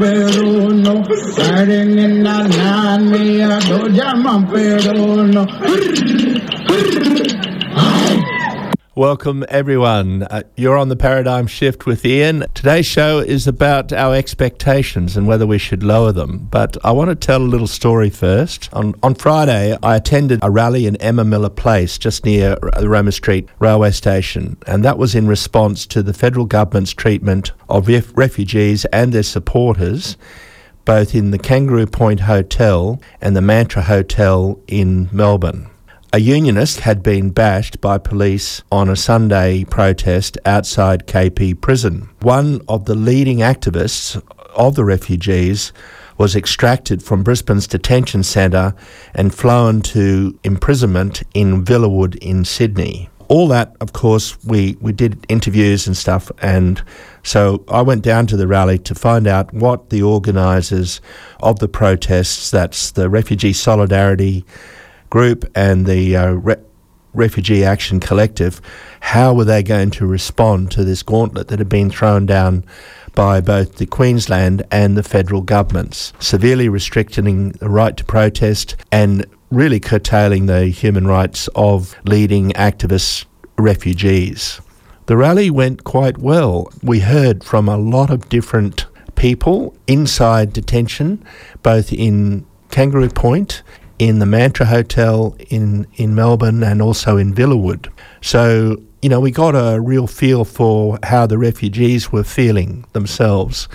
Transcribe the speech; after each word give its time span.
peruno, 0.00 1.04
saren 1.36 1.98
en 1.98 2.24
la 2.24 2.48
nania. 2.48 3.58
Welcome, 9.00 9.46
everyone. 9.48 10.24
Uh, 10.24 10.42
you're 10.56 10.76
on 10.76 10.90
the 10.90 10.94
Paradigm 10.94 11.46
Shift 11.46 11.86
with 11.86 12.04
Ian. 12.04 12.44
Today's 12.52 12.84
show 12.84 13.20
is 13.20 13.46
about 13.46 13.94
our 13.94 14.14
expectations 14.14 15.16
and 15.16 15.26
whether 15.26 15.46
we 15.46 15.56
should 15.56 15.82
lower 15.82 16.12
them. 16.12 16.46
But 16.50 16.76
I 16.84 16.90
want 16.90 17.08
to 17.08 17.14
tell 17.14 17.40
a 17.40 17.42
little 17.42 17.66
story 17.66 18.10
first. 18.10 18.68
On, 18.74 18.94
on 19.02 19.14
Friday, 19.14 19.74
I 19.82 19.96
attended 19.96 20.40
a 20.42 20.50
rally 20.50 20.84
in 20.84 20.96
Emma 20.96 21.24
Miller 21.24 21.48
Place, 21.48 21.96
just 21.96 22.26
near 22.26 22.58
the 22.78 22.90
Roma 22.90 23.12
Street 23.12 23.48
railway 23.58 23.92
station, 23.92 24.58
and 24.66 24.84
that 24.84 24.98
was 24.98 25.14
in 25.14 25.26
response 25.26 25.86
to 25.86 26.02
the 26.02 26.12
federal 26.12 26.44
government's 26.44 26.92
treatment 26.92 27.52
of 27.70 27.88
ref- 27.88 28.14
refugees 28.14 28.84
and 28.92 29.14
their 29.14 29.22
supporters 29.22 30.18
both 30.84 31.14
in 31.14 31.30
the 31.30 31.38
Kangaroo 31.38 31.86
Point 31.86 32.20
Hotel 32.20 33.00
and 33.20 33.34
the 33.34 33.40
Mantra 33.40 33.82
Hotel 33.82 34.60
in 34.66 35.08
Melbourne. 35.10 35.70
A 36.12 36.18
unionist 36.18 36.80
had 36.80 37.04
been 37.04 37.30
bashed 37.30 37.80
by 37.80 37.96
police 37.96 38.64
on 38.72 38.88
a 38.88 38.96
Sunday 38.96 39.62
protest 39.62 40.36
outside 40.44 41.06
KP 41.06 41.60
prison. 41.60 42.08
One 42.22 42.62
of 42.68 42.86
the 42.86 42.96
leading 42.96 43.38
activists 43.38 44.20
of 44.56 44.74
the 44.74 44.84
refugees 44.84 45.72
was 46.18 46.34
extracted 46.34 47.00
from 47.00 47.22
Brisbane's 47.22 47.68
detention 47.68 48.24
centre 48.24 48.74
and 49.14 49.32
flown 49.32 49.82
to 49.82 50.36
imprisonment 50.42 51.22
in 51.32 51.64
Villawood 51.64 52.16
in 52.16 52.44
Sydney. 52.44 53.08
All 53.28 53.46
that, 53.46 53.76
of 53.80 53.92
course, 53.92 54.36
we, 54.42 54.76
we 54.80 54.92
did 54.92 55.24
interviews 55.28 55.86
and 55.86 55.96
stuff, 55.96 56.32
and 56.42 56.82
so 57.22 57.64
I 57.68 57.82
went 57.82 58.02
down 58.02 58.26
to 58.26 58.36
the 58.36 58.48
rally 58.48 58.78
to 58.78 58.96
find 58.96 59.28
out 59.28 59.54
what 59.54 59.90
the 59.90 60.02
organisers 60.02 61.00
of 61.38 61.60
the 61.60 61.68
protests, 61.68 62.50
that's 62.50 62.90
the 62.90 63.08
Refugee 63.08 63.52
Solidarity 63.52 64.44
group 65.10 65.44
and 65.54 65.86
the 65.86 66.16
uh, 66.16 66.30
Re- 66.32 66.56
Refugee 67.12 67.64
Action 67.64 68.00
Collective, 68.00 68.60
how 69.00 69.34
were 69.34 69.44
they 69.44 69.62
going 69.62 69.90
to 69.92 70.06
respond 70.06 70.70
to 70.70 70.84
this 70.84 71.02
gauntlet 71.02 71.48
that 71.48 71.58
had 71.58 71.68
been 71.68 71.90
thrown 71.90 72.24
down 72.26 72.64
by 73.14 73.40
both 73.40 73.76
the 73.76 73.86
Queensland 73.86 74.62
and 74.70 74.96
the 74.96 75.02
federal 75.02 75.40
governments, 75.40 76.12
severely 76.20 76.68
restricting 76.68 77.50
the 77.52 77.68
right 77.68 77.96
to 77.96 78.04
protest 78.04 78.76
and 78.92 79.26
really 79.50 79.80
curtailing 79.80 80.46
the 80.46 80.66
human 80.66 81.06
rights 81.06 81.48
of 81.56 81.96
leading 82.04 82.50
activist 82.52 83.24
refugees. 83.58 84.60
The 85.06 85.16
rally 85.16 85.50
went 85.50 85.82
quite 85.82 86.18
well. 86.18 86.70
We 86.84 87.00
heard 87.00 87.42
from 87.42 87.68
a 87.68 87.76
lot 87.76 88.10
of 88.10 88.28
different 88.28 88.86
people 89.16 89.74
inside 89.88 90.52
detention, 90.52 91.24
both 91.64 91.92
in 91.92 92.46
Kangaroo 92.70 93.08
Point 93.08 93.62
in 94.00 94.18
the 94.18 94.26
Mantra 94.26 94.64
Hotel 94.64 95.36
in, 95.50 95.86
in 95.96 96.14
Melbourne 96.14 96.62
and 96.62 96.80
also 96.80 97.18
in 97.18 97.34
Villawood. 97.34 97.92
So, 98.22 98.82
you 99.02 99.10
know, 99.10 99.20
we 99.20 99.30
got 99.30 99.50
a 99.50 99.78
real 99.78 100.06
feel 100.06 100.46
for 100.46 100.98
how 101.02 101.26
the 101.26 101.36
refugees 101.36 102.10
were 102.10 102.24
feeling 102.24 102.86
themselves. 102.94 103.68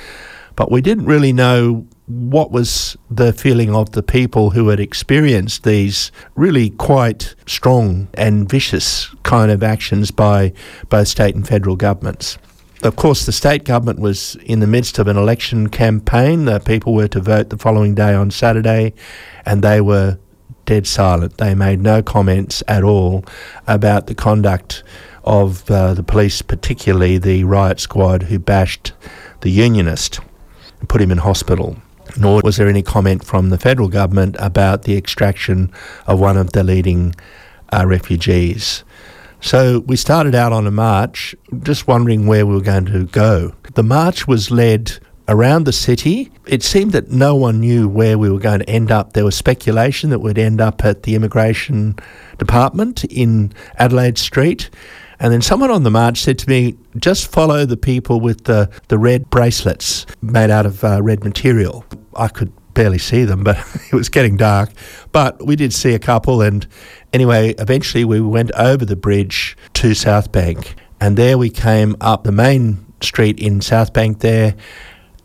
But 0.55 0.71
we 0.71 0.81
didn't 0.81 1.05
really 1.05 1.31
know 1.31 1.85
what 2.07 2.49
was 2.49 2.97
the 3.09 3.33
feeling 3.33 3.75
of 3.75 3.91
the 3.91 4.01
people 4.01 4.49
who 4.49 4.69
had 4.69 4.79
experienced 4.79 5.63
these 5.63 6.11
really 6.33 6.71
quite 6.71 7.35
strong 7.45 8.07
and 8.15 8.49
vicious 8.49 9.13
kind 9.21 9.51
of 9.51 9.61
actions 9.61 10.09
by 10.09 10.53
both 10.89 11.07
state 11.07 11.35
and 11.35 11.47
federal 11.47 11.75
governments. 11.75 12.39
Of 12.83 12.95
course, 12.95 13.25
the 13.25 13.31
state 13.31 13.63
government 13.63 13.99
was 13.99 14.35
in 14.43 14.59
the 14.59 14.67
midst 14.67 14.99
of 14.99 15.07
an 15.07 15.17
election 15.17 15.69
campaign. 15.69 16.45
The 16.45 16.59
people 16.59 16.93
were 16.93 17.07
to 17.07 17.19
vote 17.19 17.49
the 17.49 17.57
following 17.57 17.95
day 17.95 18.13
on 18.13 18.31
Saturday, 18.31 18.93
and 19.45 19.63
they 19.63 19.81
were 19.81 20.19
dead 20.65 20.85
silent. 20.85 21.37
They 21.37 21.55
made 21.55 21.79
no 21.79 22.03
comments 22.03 22.61
at 22.67 22.83
all 22.83 23.23
about 23.67 24.07
the 24.07 24.15
conduct 24.15 24.83
of 25.23 25.69
uh, 25.71 25.93
the 25.93 26.03
police, 26.03 26.41
particularly 26.41 27.17
the 27.17 27.43
riot 27.43 27.79
squad 27.79 28.23
who 28.23 28.37
bashed 28.37 28.93
the 29.41 29.49
unionist 29.49 30.19
and 30.79 30.89
put 30.89 31.01
him 31.01 31.11
in 31.11 31.19
hospital. 31.19 31.77
Nor 32.17 32.41
was 32.43 32.57
there 32.57 32.67
any 32.67 32.83
comment 32.83 33.25
from 33.25 33.49
the 33.49 33.57
federal 33.57 33.89
government 33.89 34.35
about 34.39 34.83
the 34.83 34.95
extraction 34.95 35.71
of 36.05 36.19
one 36.19 36.37
of 36.37 36.51
the 36.51 36.63
leading 36.63 37.15
uh, 37.73 37.85
refugees. 37.87 38.83
So 39.45 39.81
we 39.81 39.95
started 39.95 40.33
out 40.33 40.53
on 40.53 40.65
a 40.65 40.71
march, 40.71 41.35
just 41.61 41.87
wondering 41.87 42.25
where 42.25 42.47
we 42.47 42.55
were 42.55 42.61
going 42.61 42.87
to 42.87 43.05
go. 43.05 43.53
The 43.75 43.83
march 43.83 44.27
was 44.27 44.49
led 44.49 44.97
around 45.27 45.65
the 45.65 45.71
city. 45.71 46.31
It 46.47 46.63
seemed 46.63 46.93
that 46.93 47.11
no 47.11 47.35
one 47.35 47.59
knew 47.59 47.87
where 47.87 48.17
we 48.17 48.31
were 48.31 48.39
going 48.39 48.61
to 48.61 48.67
end 48.67 48.89
up. 48.89 49.13
There 49.13 49.23
was 49.23 49.35
speculation 49.35 50.09
that 50.09 50.17
we'd 50.17 50.39
end 50.39 50.61
up 50.61 50.83
at 50.83 51.03
the 51.03 51.13
immigration 51.13 51.95
department 52.39 53.03
in 53.03 53.53
Adelaide 53.77 54.17
Street. 54.17 54.71
And 55.19 55.31
then 55.31 55.43
someone 55.43 55.69
on 55.69 55.83
the 55.83 55.91
march 55.91 56.21
said 56.21 56.39
to 56.39 56.49
me, 56.49 56.75
just 56.97 57.27
follow 57.27 57.67
the 57.67 57.77
people 57.77 58.19
with 58.19 58.45
the, 58.45 58.71
the 58.87 58.97
red 58.97 59.29
bracelets 59.29 60.07
made 60.23 60.49
out 60.49 60.65
of 60.65 60.83
uh, 60.83 61.03
red 61.03 61.23
material. 61.23 61.85
I 62.15 62.29
could 62.29 62.51
barely 62.75 62.99
see 62.99 63.25
them, 63.25 63.43
but 63.43 63.57
it 63.91 63.95
was 63.95 64.09
getting 64.09 64.37
dark. 64.37 64.69
But 65.11 65.43
we 65.43 65.55
did 65.55 65.73
see 65.73 65.95
a 65.95 65.99
couple. 65.99 66.43
And 66.43 66.67
anyway, 67.11 67.55
eventually 67.57 68.05
we 68.05 68.21
went 68.21 68.51
over 68.51 68.85
the 68.85 68.95
bridge 68.95 69.57
to 69.73 69.95
South 69.95 70.31
Bank. 70.31 70.75
And 71.01 71.17
there 71.17 71.37
we 71.39 71.49
came 71.49 71.95
up 71.99 72.23
the 72.23 72.31
main 72.31 72.85
street 73.01 73.39
in 73.39 73.61
South 73.61 73.93
Bank 73.93 74.19
there 74.19 74.55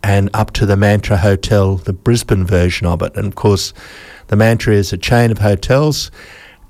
and 0.03 0.29
up 0.33 0.51
to 0.53 0.65
the 0.65 0.75
Mantra 0.75 1.17
Hotel, 1.17 1.75
the 1.75 1.93
Brisbane 1.93 2.45
version 2.45 2.87
of 2.87 3.01
it. 3.01 3.15
And 3.15 3.27
of 3.27 3.35
course, 3.35 3.73
the 4.27 4.35
Mantra 4.35 4.73
is 4.73 4.91
a 4.91 4.97
chain 4.97 5.31
of 5.31 5.37
hotels, 5.37 6.09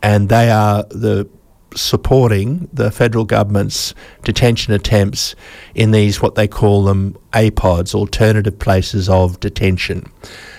and 0.01 0.29
they 0.29 0.51
are 0.51 0.83
the 0.89 1.29
supporting 1.73 2.67
the 2.73 2.91
federal 2.91 3.23
government's 3.23 3.93
detention 4.23 4.73
attempts 4.73 5.35
in 5.73 5.91
these 5.91 6.21
what 6.21 6.35
they 6.35 6.47
call 6.47 6.83
them 6.83 7.15
APODs, 7.33 7.95
alternative 7.95 8.59
places 8.59 9.07
of 9.07 9.39
detention. 9.39 10.11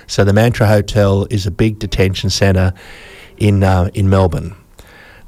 So 0.06 0.24
the 0.24 0.32
Mantra 0.32 0.66
Hotel 0.66 1.26
is 1.30 1.46
a 1.46 1.50
big 1.50 1.78
detention 1.78 2.30
centre 2.30 2.72
in 3.36 3.62
uh, 3.62 3.90
in 3.94 4.08
Melbourne. 4.08 4.54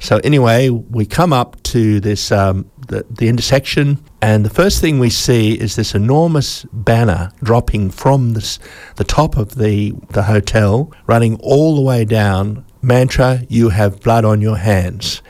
So 0.00 0.18
anyway, 0.18 0.68
we 0.68 1.06
come 1.06 1.32
up 1.32 1.62
to 1.64 2.00
this 2.00 2.30
um, 2.30 2.70
the, 2.88 3.06
the 3.08 3.28
intersection, 3.28 3.98
and 4.20 4.44
the 4.44 4.50
first 4.50 4.80
thing 4.80 4.98
we 4.98 5.08
see 5.08 5.54
is 5.54 5.76
this 5.76 5.94
enormous 5.94 6.66
banner 6.72 7.30
dropping 7.42 7.90
from 7.90 8.34
this, 8.34 8.58
the 8.96 9.04
top 9.04 9.36
of 9.36 9.54
the 9.54 9.92
the 10.10 10.24
hotel, 10.24 10.92
running 11.06 11.36
all 11.40 11.74
the 11.74 11.80
way 11.80 12.04
down. 12.04 12.64
Mantra, 12.82 13.44
you 13.48 13.70
have 13.70 14.00
blood 14.00 14.26
on 14.26 14.42
your 14.42 14.58
hands, 14.58 15.22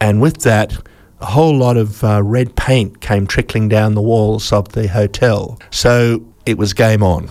and 0.00 0.20
with 0.20 0.42
that, 0.42 0.78
a 1.20 1.26
whole 1.26 1.56
lot 1.56 1.76
of 1.76 2.04
uh, 2.04 2.22
red 2.22 2.54
paint 2.54 3.00
came 3.00 3.26
trickling 3.26 3.68
down 3.68 3.94
the 3.94 4.02
walls 4.02 4.52
of 4.52 4.68
the 4.72 4.86
hotel. 4.86 5.58
So 5.70 6.24
it 6.46 6.56
was 6.56 6.72
game 6.72 7.02
on. 7.02 7.30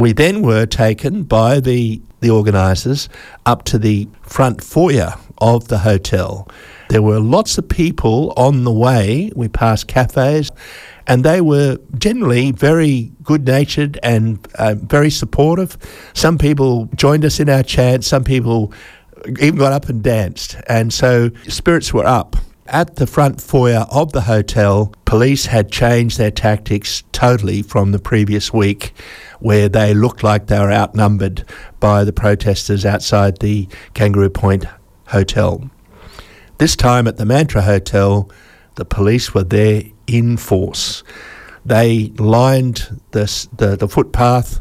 We 0.00 0.14
then 0.14 0.40
were 0.40 0.64
taken 0.64 1.24
by 1.24 1.60
the 1.60 2.00
the 2.20 2.30
organisers 2.30 3.10
up 3.44 3.64
to 3.64 3.78
the 3.78 4.08
front 4.22 4.64
foyer 4.64 5.14
of 5.38 5.68
the 5.68 5.78
hotel. 5.78 6.48
There 6.88 7.02
were 7.02 7.20
lots 7.20 7.58
of 7.58 7.68
people 7.68 8.32
on 8.36 8.64
the 8.64 8.72
way. 8.72 9.30
We 9.36 9.48
passed 9.48 9.88
cafes 9.88 10.50
and 11.06 11.22
they 11.22 11.42
were 11.42 11.78
generally 11.98 12.50
very 12.52 13.12
good 13.22 13.46
natured 13.46 13.98
and 14.02 14.46
uh, 14.54 14.74
very 14.74 15.10
supportive. 15.10 15.76
Some 16.14 16.38
people 16.38 16.86
joined 16.94 17.24
us 17.26 17.38
in 17.38 17.50
our 17.50 17.62
chant, 17.62 18.04
some 18.04 18.24
people 18.24 18.72
even 19.38 19.56
got 19.56 19.72
up 19.72 19.90
and 19.90 20.02
danced, 20.02 20.56
and 20.66 20.92
so 20.94 21.30
spirits 21.48 21.92
were 21.92 22.06
up. 22.06 22.36
At 22.66 22.96
the 22.96 23.06
front 23.06 23.40
foyer 23.40 23.84
of 23.90 24.12
the 24.12 24.22
hotel, 24.22 24.94
police 25.04 25.46
had 25.46 25.72
changed 25.72 26.18
their 26.18 26.30
tactics 26.30 27.02
totally 27.10 27.62
from 27.62 27.90
the 27.90 27.98
previous 27.98 28.52
week, 28.52 28.92
where 29.40 29.68
they 29.68 29.92
looked 29.94 30.22
like 30.22 30.46
they 30.46 30.58
were 30.58 30.72
outnumbered 30.72 31.44
by 31.80 32.04
the 32.04 32.12
protesters 32.12 32.86
outside 32.86 33.38
the 33.38 33.68
Kangaroo 33.94 34.30
Point 34.30 34.64
Hotel. 35.08 35.70
This 36.58 36.76
time 36.76 37.08
at 37.08 37.16
the 37.16 37.24
Mantra 37.24 37.62
Hotel, 37.62 38.30
the 38.76 38.84
police 38.84 39.34
were 39.34 39.44
there 39.44 39.82
in 40.06 40.36
force. 40.36 41.02
They 41.64 42.12
lined 42.18 43.00
the, 43.10 43.48
the, 43.56 43.76
the 43.76 43.88
footpath, 43.88 44.60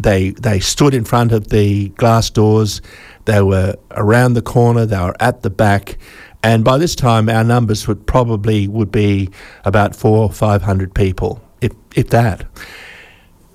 they, 0.00 0.30
they 0.30 0.60
stood 0.60 0.94
in 0.94 1.04
front 1.04 1.32
of 1.32 1.48
the 1.48 1.90
glass 1.90 2.30
doors, 2.30 2.82
they 3.26 3.42
were 3.42 3.76
around 3.92 4.34
the 4.34 4.42
corner, 4.42 4.86
they 4.86 4.98
were 4.98 5.16
at 5.20 5.42
the 5.42 5.50
back, 5.50 5.98
and 6.42 6.62
by 6.62 6.76
this 6.76 6.94
time 6.94 7.28
our 7.28 7.44
numbers 7.44 7.88
would 7.88 8.06
probably 8.06 8.68
would 8.68 8.92
be 8.92 9.30
about 9.64 9.96
four 9.96 10.18
or 10.18 10.30
five 10.30 10.62
hundred 10.62 10.94
people, 10.94 11.42
if 11.60 11.72
if 11.94 12.10
that. 12.10 12.44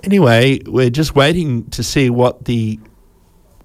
Anyway, 0.03 0.59
we're 0.65 0.89
just 0.89 1.15
waiting 1.15 1.69
to 1.71 1.83
see 1.83 2.09
what 2.09 2.45
the 2.45 2.79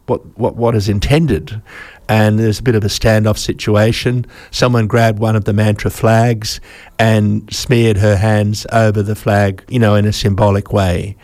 what 0.07 0.25
what 0.39 0.57
what 0.57 0.75
is 0.75 0.89
intended. 0.89 1.63
And 2.09 2.39
there's 2.39 2.61
a 2.61 2.63
bit 2.63 2.75
of 2.75 2.85
a 2.85 2.89
standoff 2.89 3.39
situation. 3.39 4.27
Someone 4.51 4.87
grabbed 4.87 5.19
one 5.19 5.37
of 5.37 5.45
the 5.45 5.55
mantra 5.55 5.91
flags 5.91 6.61
and 6.99 7.51
smeared 7.53 7.97
her 7.97 8.17
hands 8.17 8.67
over 8.73 9.03
the 9.03 9.15
flag, 9.15 9.65
you 9.69 9.79
know, 9.79 9.95
in 9.95 10.05
a 10.05 10.13
symbolic 10.13 10.73
way. 10.73 11.17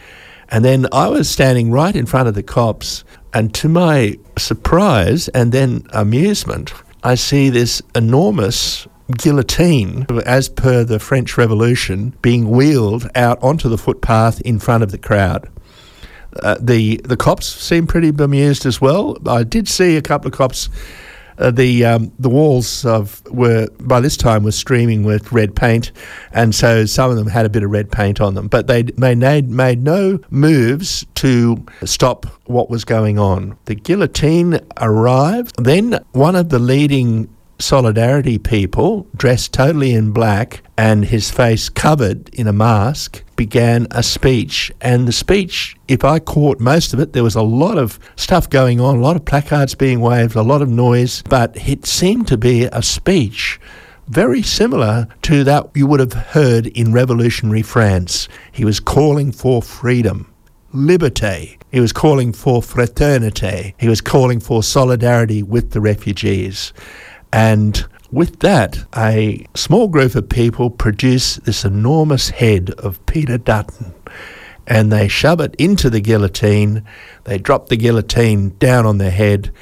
And 0.48 0.64
then 0.64 0.86
I 0.90 1.08
was 1.08 1.28
standing 1.28 1.70
right 1.70 1.94
in 1.94 2.06
front 2.06 2.28
of 2.28 2.34
the 2.34 2.42
cops, 2.42 3.04
and 3.32 3.54
to 3.54 3.68
my 3.68 4.18
surprise 4.36 5.28
and 5.28 5.52
then 5.52 5.86
amusement, 5.92 6.72
I 7.04 7.14
see 7.14 7.50
this 7.50 7.82
enormous 7.94 8.88
guillotine, 9.10 10.06
as 10.24 10.48
per 10.48 10.84
the 10.84 10.98
French 10.98 11.36
Revolution, 11.36 12.14
being 12.22 12.50
wheeled 12.50 13.10
out 13.14 13.42
onto 13.42 13.68
the 13.68 13.78
footpath 13.78 14.40
in 14.42 14.58
front 14.58 14.82
of 14.82 14.90
the 14.90 14.98
crowd. 14.98 15.48
Uh, 16.42 16.56
the 16.60 17.00
the 17.04 17.16
cops 17.16 17.46
seemed 17.46 17.88
pretty 17.88 18.10
bemused 18.10 18.64
as 18.64 18.80
well. 18.80 19.16
I 19.26 19.42
did 19.42 19.68
see 19.68 19.96
a 19.96 20.02
couple 20.02 20.28
of 20.28 20.34
cops. 20.34 20.68
Uh, 21.38 21.50
the 21.50 21.84
um, 21.84 22.12
the 22.18 22.28
walls 22.28 22.84
of 22.84 23.22
were 23.30 23.66
by 23.80 23.98
this 23.98 24.16
time 24.16 24.44
were 24.44 24.52
streaming 24.52 25.02
with 25.02 25.32
red 25.32 25.56
paint, 25.56 25.90
and 26.32 26.54
so 26.54 26.84
some 26.84 27.10
of 27.10 27.16
them 27.16 27.26
had 27.26 27.46
a 27.46 27.48
bit 27.48 27.62
of 27.62 27.70
red 27.70 27.90
paint 27.90 28.20
on 28.20 28.34
them. 28.34 28.46
But 28.46 28.66
they 28.66 28.82
they 28.82 29.14
made 29.14 29.48
made 29.50 29.82
no 29.82 30.18
moves 30.28 31.06
to 31.16 31.64
stop 31.84 32.26
what 32.44 32.68
was 32.68 32.84
going 32.84 33.18
on. 33.18 33.56
The 33.64 33.74
guillotine 33.74 34.60
arrived. 34.76 35.64
Then 35.64 35.98
one 36.12 36.36
of 36.36 36.50
the 36.50 36.58
leading 36.58 37.34
Solidarity 37.60 38.38
people, 38.38 39.06
dressed 39.14 39.52
totally 39.52 39.92
in 39.92 40.12
black 40.12 40.62
and 40.78 41.04
his 41.04 41.30
face 41.30 41.68
covered 41.68 42.28
in 42.34 42.46
a 42.46 42.52
mask, 42.52 43.22
began 43.36 43.86
a 43.90 44.02
speech. 44.02 44.72
And 44.80 45.06
the 45.06 45.12
speech, 45.12 45.76
if 45.86 46.02
I 46.02 46.18
caught 46.18 46.58
most 46.58 46.94
of 46.94 47.00
it, 47.00 47.12
there 47.12 47.22
was 47.22 47.34
a 47.34 47.42
lot 47.42 47.76
of 47.76 47.98
stuff 48.16 48.48
going 48.48 48.80
on, 48.80 48.96
a 48.96 49.00
lot 49.00 49.16
of 49.16 49.24
placards 49.24 49.74
being 49.74 50.00
waved, 50.00 50.34
a 50.36 50.42
lot 50.42 50.62
of 50.62 50.68
noise, 50.68 51.22
but 51.28 51.54
it 51.68 51.84
seemed 51.86 52.26
to 52.28 52.38
be 52.38 52.64
a 52.64 52.82
speech 52.82 53.60
very 54.08 54.42
similar 54.42 55.06
to 55.22 55.44
that 55.44 55.70
you 55.74 55.86
would 55.86 56.00
have 56.00 56.12
heard 56.12 56.66
in 56.66 56.92
revolutionary 56.92 57.62
France. 57.62 58.28
He 58.50 58.64
was 58.64 58.80
calling 58.80 59.30
for 59.30 59.62
freedom, 59.62 60.34
liberté. 60.74 61.58
He 61.70 61.78
was 61.78 61.92
calling 61.92 62.32
for 62.32 62.60
fraternité. 62.60 63.74
He 63.78 63.88
was 63.88 64.00
calling 64.00 64.40
for 64.40 64.64
solidarity 64.64 65.44
with 65.44 65.70
the 65.70 65.80
refugees. 65.80 66.72
And 67.32 67.84
with 68.10 68.40
that, 68.40 68.84
a 68.96 69.46
small 69.54 69.88
group 69.88 70.14
of 70.14 70.28
people 70.28 70.70
produce 70.70 71.36
this 71.36 71.64
enormous 71.64 72.30
head 72.30 72.70
of 72.78 73.04
Peter 73.06 73.38
Dutton 73.38 73.94
and 74.70 74.92
they 74.92 75.08
shove 75.08 75.40
it 75.40 75.54
into 75.58 75.90
the 75.90 76.00
guillotine. 76.00 76.84
They 77.24 77.38
drop 77.38 77.68
the 77.68 77.76
guillotine 77.76 78.50
down 78.58 78.86
on 78.86 78.98
their 78.98 79.10
head, 79.10 79.52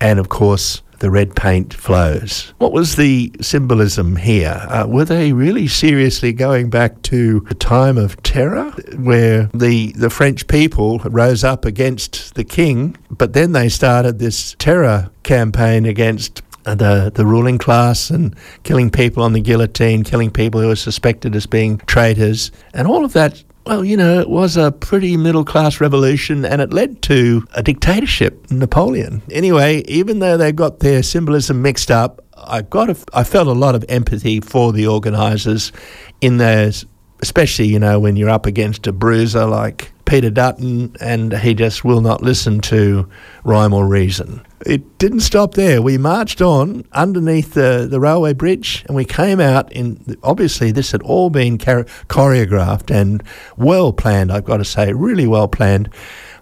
and 0.00 0.18
of 0.18 0.28
course, 0.28 0.82
the 0.98 1.10
red 1.10 1.36
paint 1.36 1.72
flows. 1.72 2.52
What 2.58 2.72
was 2.72 2.96
the 2.96 3.30
symbolism 3.40 4.16
here? 4.16 4.66
Uh, 4.68 4.86
were 4.88 5.04
they 5.04 5.32
really 5.32 5.68
seriously 5.68 6.32
going 6.32 6.70
back 6.70 7.02
to 7.02 7.40
the 7.40 7.54
time 7.54 7.96
of 7.96 8.20
terror, 8.22 8.70
where 8.96 9.50
the, 9.54 9.92
the 9.92 10.10
French 10.10 10.48
people 10.48 10.98
rose 11.00 11.44
up 11.44 11.64
against 11.64 12.34
the 12.34 12.44
king, 12.44 12.96
but 13.10 13.34
then 13.34 13.52
they 13.52 13.68
started 13.68 14.18
this 14.18 14.56
terror 14.58 15.10
campaign 15.22 15.84
against 15.84 16.42
Uh, 16.66 16.74
the 16.74 17.12
the 17.14 17.24
ruling 17.24 17.58
class 17.58 18.10
and 18.10 18.34
killing 18.64 18.90
people 18.90 19.22
on 19.22 19.32
the 19.32 19.40
guillotine, 19.40 20.02
killing 20.02 20.30
people 20.30 20.60
who 20.60 20.66
were 20.66 20.76
suspected 20.76 21.36
as 21.36 21.46
being 21.46 21.78
traitors, 21.86 22.50
and 22.74 22.88
all 22.88 23.04
of 23.04 23.12
that. 23.12 23.42
Well, 23.66 23.84
you 23.84 23.96
know, 23.96 24.20
it 24.20 24.28
was 24.28 24.56
a 24.56 24.70
pretty 24.70 25.16
middle 25.16 25.44
class 25.44 25.80
revolution 25.80 26.44
and 26.44 26.62
it 26.62 26.72
led 26.72 27.02
to 27.02 27.44
a 27.54 27.64
dictatorship, 27.64 28.48
Napoleon. 28.48 29.22
Anyway, 29.32 29.82
even 29.88 30.20
though 30.20 30.36
they 30.36 30.52
got 30.52 30.78
their 30.78 31.02
symbolism 31.02 31.62
mixed 31.62 31.90
up, 31.90 32.24
I 32.36 32.62
got 32.62 32.90
a, 32.90 32.96
I 33.12 33.24
felt 33.24 33.48
a 33.48 33.52
lot 33.52 33.74
of 33.74 33.84
empathy 33.88 34.40
for 34.40 34.72
the 34.72 34.86
organisers 34.86 35.72
in 36.20 36.36
those, 36.36 36.86
especially, 37.22 37.66
you 37.66 37.80
know, 37.80 37.98
when 37.98 38.14
you're 38.14 38.30
up 38.30 38.46
against 38.46 38.86
a 38.86 38.92
bruiser 38.92 39.46
like 39.46 39.92
Peter 40.06 40.30
Dutton 40.30 40.96
and 41.00 41.36
he 41.38 41.54
just 41.54 41.84
will 41.84 42.00
not 42.00 42.22
listen 42.22 42.60
to 42.62 43.08
rhyme 43.44 43.74
or 43.74 43.86
reason 43.86 44.40
it 44.64 44.98
didn't 44.98 45.20
stop 45.20 45.54
there. 45.54 45.82
We 45.82 45.98
marched 45.98 46.40
on 46.40 46.84
underneath 46.92 47.54
the, 47.54 47.86
the 47.88 48.00
railway 48.00 48.32
bridge 48.32 48.84
and 48.86 48.96
we 48.96 49.04
came 49.04 49.38
out 49.38 49.70
in. 49.72 50.16
Obviously, 50.22 50.72
this 50.72 50.92
had 50.92 51.02
all 51.02 51.30
been 51.30 51.58
choreographed 51.58 52.90
and 52.90 53.22
well 53.56 53.92
planned, 53.92 54.32
I've 54.32 54.44
got 54.44 54.58
to 54.58 54.64
say, 54.64 54.92
really 54.92 55.26
well 55.26 55.48
planned. 55.48 55.90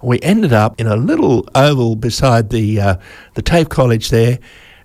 We 0.03 0.21
ended 0.21 0.53
up 0.53 0.81
in 0.81 0.87
a 0.87 0.97
little 0.97 1.49
oval 1.55 1.97
beside 1.97 2.51
the, 2.51 2.81
uh, 2.81 2.97
the 3.35 3.43
TAFE 3.43 3.69
College 3.69 4.11
there, 4.11 4.39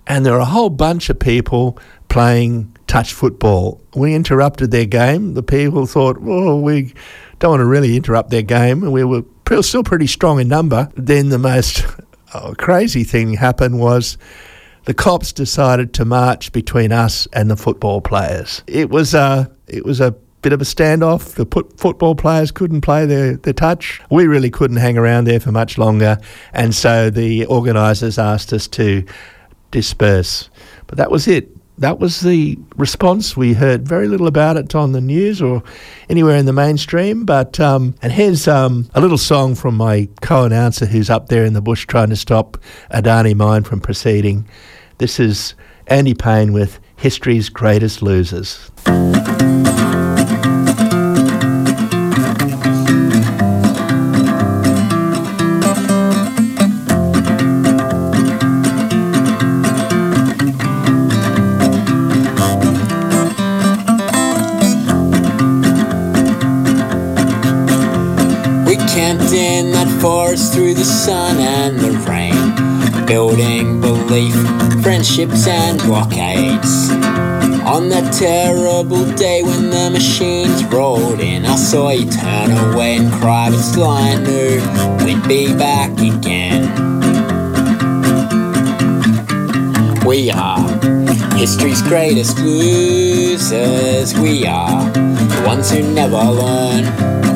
and 0.06 0.24
there 0.24 0.32
were 0.32 0.38
a 0.38 0.46
whole 0.46 0.70
bunch 0.70 1.10
of 1.10 1.18
people 1.18 1.78
playing 2.08 2.74
touch 2.86 3.12
football. 3.12 3.80
We 3.94 4.14
interrupted 4.14 4.70
their 4.70 4.86
game. 4.86 5.34
The 5.34 5.42
people 5.42 5.86
thought, 5.86 6.18
well, 6.20 6.60
we 6.60 6.94
don't 7.40 7.50
want 7.50 7.60
to 7.60 7.66
really 7.66 7.96
interrupt 7.96 8.30
their 8.30 8.42
game. 8.42 8.80
We 8.82 9.02
were 9.02 9.24
still 9.62 9.82
pretty 9.82 10.06
strong 10.06 10.40
in 10.40 10.46
number. 10.46 10.90
Then 10.94 11.30
the 11.30 11.38
most 11.38 11.80
a 11.80 12.04
oh, 12.34 12.54
crazy 12.56 13.02
thing 13.02 13.34
happened 13.34 13.80
was 13.80 14.18
the 14.84 14.94
cops 14.94 15.32
decided 15.32 15.92
to 15.94 16.04
march 16.04 16.52
between 16.52 16.92
us 16.92 17.26
and 17.32 17.50
the 17.50 17.56
football 17.56 18.00
players. 18.00 18.62
It 18.66 18.90
was 18.90 19.14
a 19.14 19.50
it 19.66 19.84
was 19.84 20.00
a 20.00 20.12
bit 20.42 20.52
of 20.52 20.60
a 20.60 20.64
standoff. 20.64 21.34
The 21.34 21.46
put, 21.46 21.78
football 21.78 22.14
players 22.14 22.50
couldn't 22.50 22.82
play 22.82 23.06
their, 23.06 23.36
their 23.36 23.52
touch. 23.52 24.00
We 24.10 24.26
really 24.26 24.50
couldn't 24.50 24.78
hang 24.78 24.96
around 24.96 25.24
there 25.24 25.40
for 25.40 25.50
much 25.50 25.78
longer, 25.78 26.18
and 26.52 26.74
so 26.74 27.08
the 27.10 27.46
organisers 27.46 28.18
asked 28.18 28.52
us 28.52 28.68
to 28.68 29.04
disperse. 29.70 30.50
But 30.86 30.98
that 30.98 31.10
was 31.10 31.26
it 31.26 31.48
that 31.80 31.98
was 31.98 32.20
the 32.20 32.58
response. 32.76 33.36
We 33.36 33.54
heard 33.54 33.88
very 33.88 34.06
little 34.06 34.26
about 34.26 34.58
it 34.58 34.74
on 34.74 34.92
the 34.92 35.00
news 35.00 35.40
or 35.40 35.62
anywhere 36.10 36.36
in 36.36 36.44
the 36.44 36.52
mainstream. 36.52 37.24
But 37.24 37.58
um, 37.58 37.94
and 38.02 38.12
here's 38.12 38.46
um, 38.46 38.88
a 38.94 39.00
little 39.00 39.18
song 39.18 39.54
from 39.54 39.76
my 39.76 40.08
co-announcer 40.20 40.86
who's 40.86 41.10
up 41.10 41.28
there 41.28 41.44
in 41.44 41.54
the 41.54 41.62
bush 41.62 41.86
trying 41.86 42.10
to 42.10 42.16
stop 42.16 42.58
Adani 42.92 43.34
Mine 43.34 43.64
from 43.64 43.80
proceeding. 43.80 44.46
This 44.98 45.18
is 45.18 45.54
Andy 45.86 46.14
Payne 46.14 46.52
with 46.52 46.78
History's 46.96 47.48
Greatest 47.48 48.02
Losers. 48.02 48.70
The 70.30 70.84
sun 70.84 71.38
and 71.38 71.80
the 71.80 71.90
rain, 72.08 73.04
building 73.04 73.80
belief, 73.80 74.32
friendships 74.80 75.48
and 75.48 75.80
blockades. 75.80 76.88
On 77.66 77.88
that 77.88 78.12
terrible 78.12 79.04
day 79.16 79.42
when 79.42 79.70
the 79.70 79.90
machines 79.90 80.64
rolled 80.66 81.18
in, 81.18 81.44
I 81.44 81.56
saw 81.56 81.90
you 81.90 82.08
turn 82.08 82.52
away 82.52 82.98
and 82.98 83.12
cry, 83.12 83.50
but 83.50 83.58
still 83.58 83.88
I 83.88 84.14
knew 84.22 84.60
we'd 85.04 85.26
be 85.26 85.52
back 85.52 85.90
again. 85.98 86.62
We 90.06 90.30
are 90.30 90.60
History's 91.36 91.82
greatest 91.82 92.38
losers, 92.38 94.14
we 94.14 94.46
are 94.46 94.90
the 94.92 95.42
ones 95.44 95.72
who 95.72 95.82
never 95.92 96.22
learn. 96.22 97.29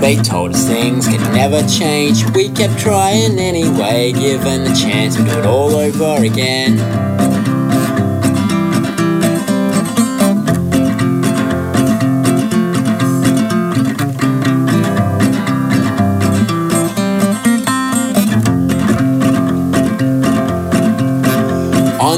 They 0.00 0.16
told 0.16 0.54
us 0.54 0.66
things 0.66 1.08
could 1.08 1.20
never 1.32 1.66
change. 1.68 2.24
We 2.30 2.50
kept 2.50 2.78
trying 2.78 3.38
anyway, 3.38 4.12
given 4.12 4.64
the 4.64 4.74
chance, 4.74 5.18
we 5.18 5.24
do 5.24 5.38
it 5.38 5.46
all 5.46 5.74
over 5.74 6.24
again. 6.24 7.47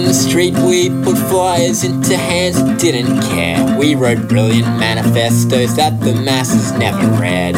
On 0.00 0.06
the 0.06 0.14
street 0.14 0.54
we 0.54 0.88
put 1.04 1.18
flyers 1.28 1.84
into 1.84 2.16
hands 2.16 2.56
that 2.56 2.80
didn't 2.80 3.20
care. 3.20 3.78
We 3.78 3.94
wrote 3.94 4.28
brilliant 4.28 4.66
manifestos 4.78 5.76
that 5.76 6.00
the 6.00 6.14
masses 6.14 6.72
never 6.72 7.06
read. 7.20 7.54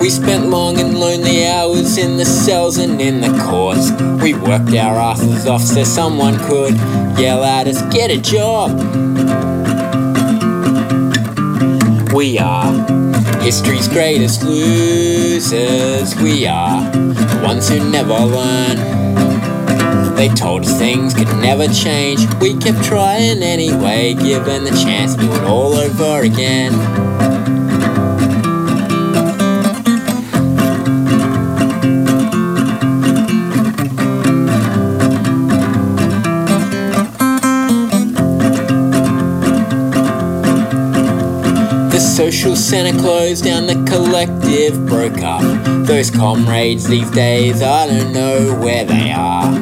We 0.00 0.10
spent 0.10 0.46
long 0.46 0.78
and 0.78 0.96
lonely 0.96 1.44
hours 1.44 1.98
in 1.98 2.18
the 2.18 2.24
cells 2.24 2.78
and 2.78 3.00
in 3.00 3.20
the 3.20 3.36
courts. 3.42 3.90
We 4.22 4.34
worked 4.34 4.72
our 4.76 4.94
asses 4.94 5.48
off 5.48 5.62
so 5.62 5.82
someone 5.82 6.38
could 6.38 6.76
yell 7.18 7.42
at 7.42 7.66
us, 7.66 7.82
get 7.92 8.12
a 8.12 8.20
job. 8.20 8.78
We 12.14 12.38
are 12.38 12.72
history's 13.42 13.88
greatest 13.88 14.44
losers. 14.44 16.14
We 16.14 16.46
are 16.46 16.80
the 16.92 17.40
ones 17.44 17.68
who 17.68 17.90
never 17.90 18.14
learn. 18.14 18.97
They 20.18 20.28
told 20.30 20.64
us 20.64 20.76
things 20.76 21.14
could 21.14 21.28
never 21.36 21.68
change. 21.68 22.26
We 22.40 22.56
kept 22.56 22.82
trying 22.82 23.40
anyway, 23.40 24.14
given 24.14 24.64
the 24.64 24.72
chance 24.72 25.14
to 25.14 25.20
do 25.20 25.32
it 25.32 25.44
all 25.44 25.74
over 25.74 26.22
again. 26.22 26.72
The 41.90 42.00
social 42.00 42.56
center 42.56 42.98
closed 42.98 43.44
down, 43.44 43.68
the 43.68 43.84
collective 43.88 44.84
broke 44.84 45.22
up. 45.22 45.86
Those 45.86 46.10
comrades 46.10 46.88
these 46.88 47.08
days, 47.12 47.62
I 47.62 47.86
don't 47.86 48.12
know 48.12 48.56
where 48.58 48.84
they 48.84 49.12
are. 49.12 49.57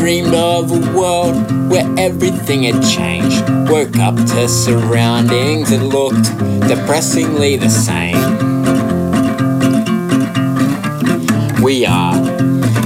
Dreamed 0.00 0.34
of 0.34 0.72
a 0.72 0.98
world 0.98 1.70
where 1.70 1.86
everything 1.98 2.62
had 2.62 2.82
changed. 2.82 3.46
Woke 3.70 3.98
up 3.98 4.16
to 4.16 4.48
surroundings 4.48 5.68
that 5.68 5.82
looked 5.82 6.24
depressingly 6.66 7.56
the 7.56 7.68
same. 7.68 8.16
We 11.62 11.84
are 11.84 12.14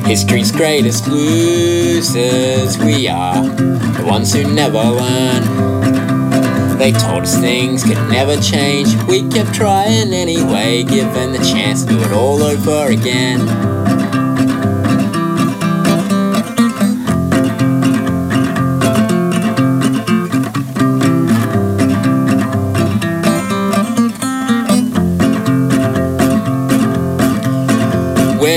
history's 0.09 0.51
greatest 0.51 1.07
losers. 1.07 2.77
We 2.79 3.07
are 3.07 3.45
the 3.45 4.05
ones 4.05 4.35
who 4.35 4.53
never 4.53 4.83
learn. 4.83 6.79
They 6.79 6.91
told 6.91 7.23
us 7.23 7.39
things 7.39 7.85
could 7.85 8.11
never 8.11 8.37
change. 8.41 8.93
We 9.05 9.29
kept 9.29 9.55
trying 9.55 10.13
anyway, 10.13 10.83
given 10.83 11.31
the 11.31 11.39
chance 11.39 11.85
to 11.85 11.91
do 11.91 12.03
it 12.03 12.11
all 12.11 12.43
over 12.43 12.89
again. 12.89 13.74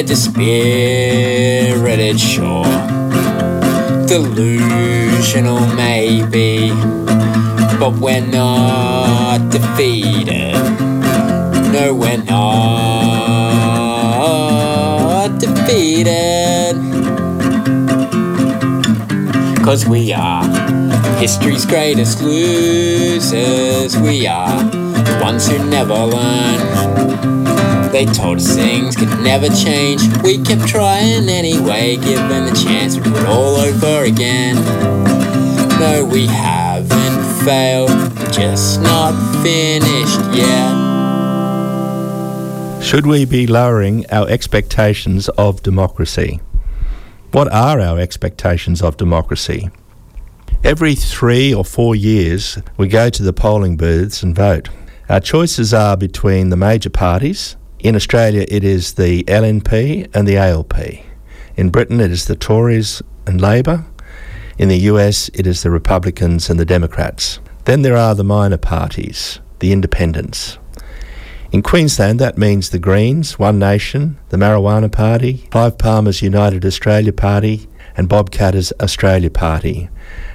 Dispirited, 0.08 2.20
sure. 2.20 2.64
Delusional, 4.08 5.60
maybe. 5.76 6.72
But 7.78 7.94
we're 8.00 8.26
not 8.26 9.52
defeated. 9.52 10.54
No, 11.74 11.94
we're 11.94 12.24
not 12.24 12.38
defeated. 15.40 16.76
Cause 19.64 19.86
we 19.86 20.14
are 20.14 20.46
history's 21.18 21.66
greatest 21.66 22.22
losers. 22.22 23.98
We 23.98 24.26
are 24.26 24.64
the 24.64 25.20
ones 25.22 25.50
who 25.50 25.58
never 25.70 25.94
learn. 25.94 27.37
They 27.98 28.06
told 28.06 28.38
us 28.38 28.54
things 28.54 28.96
could 28.96 29.10
never 29.24 29.50
change. 29.50 30.04
We 30.22 30.38
kept 30.38 30.68
trying 30.68 31.28
anyway, 31.28 31.96
given 31.96 32.46
the 32.46 32.54
chance 32.54 32.94
to 32.94 33.02
do 33.02 33.10
it 33.16 33.26
all 33.26 33.56
over 33.56 34.04
again. 34.04 34.54
No, 35.80 36.06
we 36.06 36.28
haven't 36.28 37.44
failed, 37.44 37.90
just 38.32 38.82
not 38.82 39.16
finished 39.42 40.20
yet. 40.32 40.74
Should 42.84 43.08
we 43.08 43.26
be 43.26 43.48
lowering 43.48 44.06
our 44.12 44.30
expectations 44.30 45.28
of 45.30 45.64
democracy? 45.64 46.40
What 47.32 47.52
are 47.52 47.80
our 47.80 47.98
expectations 47.98 48.84
of 48.84 48.98
democracy? 48.98 49.72
Every 50.64 50.94
three 50.94 51.52
or 51.52 51.66
four 51.66 51.96
years, 51.96 52.60
we 52.78 52.90
go 52.90 53.10
to 53.10 53.24
the 53.24 53.34
polling 53.34 53.76
booths 53.76 54.22
and 54.22 54.36
vote. 54.36 54.70
Our 55.10 55.20
choices 55.20 55.74
are 55.74 55.98
between 55.98 56.50
the 56.50 56.58
major 56.58 56.92
parties. 56.92 57.57
In 57.80 57.96
Australia, 57.96 58.44
it 58.48 58.64
is 58.64 58.94
the 58.94 59.24
LNP 59.26 60.10
and 60.16 60.28
the 60.28 60.38
ALP. 60.38 60.74
In 61.56 61.70
Britain, 61.70 62.00
it 62.00 62.12
is 62.12 62.26
the 62.26 62.36
Tories 62.36 63.04
and 63.28 63.40
Labor. 63.40 63.86
In 64.58 64.68
the 64.68 64.80
US, 64.92 65.30
it 65.36 65.46
is 65.46 65.62
the 65.62 65.70
Republicans 65.70 66.50
and 66.50 66.60
the 66.60 66.66
Democrats. 66.66 67.40
Then 67.66 67.84
there 67.84 67.96
are 67.96 68.16
the 68.16 68.24
minor 68.24 68.58
parties, 68.58 69.40
the 69.60 69.72
independents. 69.72 70.58
In 71.52 71.62
Queensland, 71.62 72.20
that 72.20 72.38
means 72.38 72.72
the 72.72 72.80
Greens, 72.80 73.38
One 73.38 73.60
Nation, 73.60 74.18
the 74.30 74.38
Marijuana 74.38 74.92
Party, 74.92 75.48
Clive 75.52 75.78
Palmer's 75.78 76.24
United 76.24 76.66
Australia 76.66 77.14
Party, 77.14 77.68
and 77.96 78.10
Bob 78.10 78.32
Katter's 78.32 78.74
Australia 78.80 79.30
Party. 79.30 79.90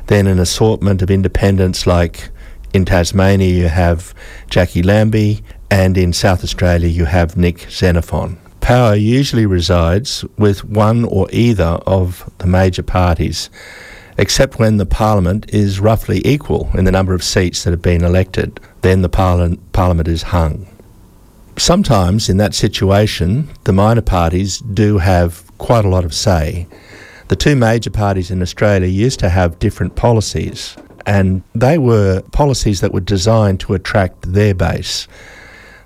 Then 0.07 0.29
an 0.29 0.39
assortment 0.39 1.03
of 1.03 1.11
independents 1.11 1.89
like 1.89 2.31
in 2.73 2.85
Tasmania 2.85 3.49
you 3.49 3.69
have 3.69 4.15
Jacqui 4.49 4.85
Lambie, 4.85 5.43
and 5.73 5.97
in 5.97 6.13
South 6.13 6.45
Australia 6.45 6.87
you 6.87 7.07
have 7.07 7.35
Nick 7.35 7.61
Xenophon. 7.71 8.37
Power 8.61 8.95
usually 8.95 9.47
resides 9.47 10.23
with 10.37 10.63
one 10.65 11.07
or 11.07 11.27
either 11.33 11.81
of 11.87 12.31
the 12.37 12.47
major 12.47 12.83
parties, 12.83 13.49
except 14.19 14.59
when 14.59 14.77
the 14.77 14.85
parliament 14.85 15.49
is 15.49 15.81
roughly 15.81 16.21
equal 16.27 16.69
in 16.75 16.85
the 16.85 16.93
number 16.93 17.15
of 17.15 17.25
seats 17.25 17.65
that 17.65 17.71
have 17.71 17.81
been 17.81 18.05
elected. 18.05 18.61
Then 18.83 19.01
the 19.01 19.09
parliament, 19.09 19.73
parliament 19.73 20.09
is 20.09 20.25
hung. 20.25 20.67
Sometimes 21.57 22.29
in 22.29 22.37
that 22.37 22.55
situation, 22.55 23.49
the 23.65 23.73
minor 23.73 24.03
parties 24.03 24.59
do 24.59 24.99
have 24.99 25.51
quite 25.57 25.87
a 25.87 25.89
lot 25.89 26.05
of 26.05 26.13
say. 26.13 26.67
The 27.29 27.37
two 27.37 27.57
major 27.57 27.91
parties 27.91 28.31
in 28.31 28.43
Australia 28.43 28.89
used 28.89 29.21
to 29.21 29.31
have 29.31 29.59
different 29.59 29.97
policies, 29.97 30.77
and 31.07 31.43
they 31.55 31.79
were 31.79 32.21
policies 32.31 32.83
that 32.83 32.93
were 32.93 33.01
designed 33.01 33.61
to 33.61 33.73
attract 33.73 34.35
their 34.35 34.53
base. 34.53 35.09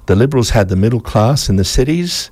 The 0.06 0.14
Liberals 0.14 0.50
had 0.50 0.68
the 0.68 0.76
middle 0.76 1.00
class 1.00 1.48
in 1.48 1.56
the 1.56 1.64
cities, 1.64 2.30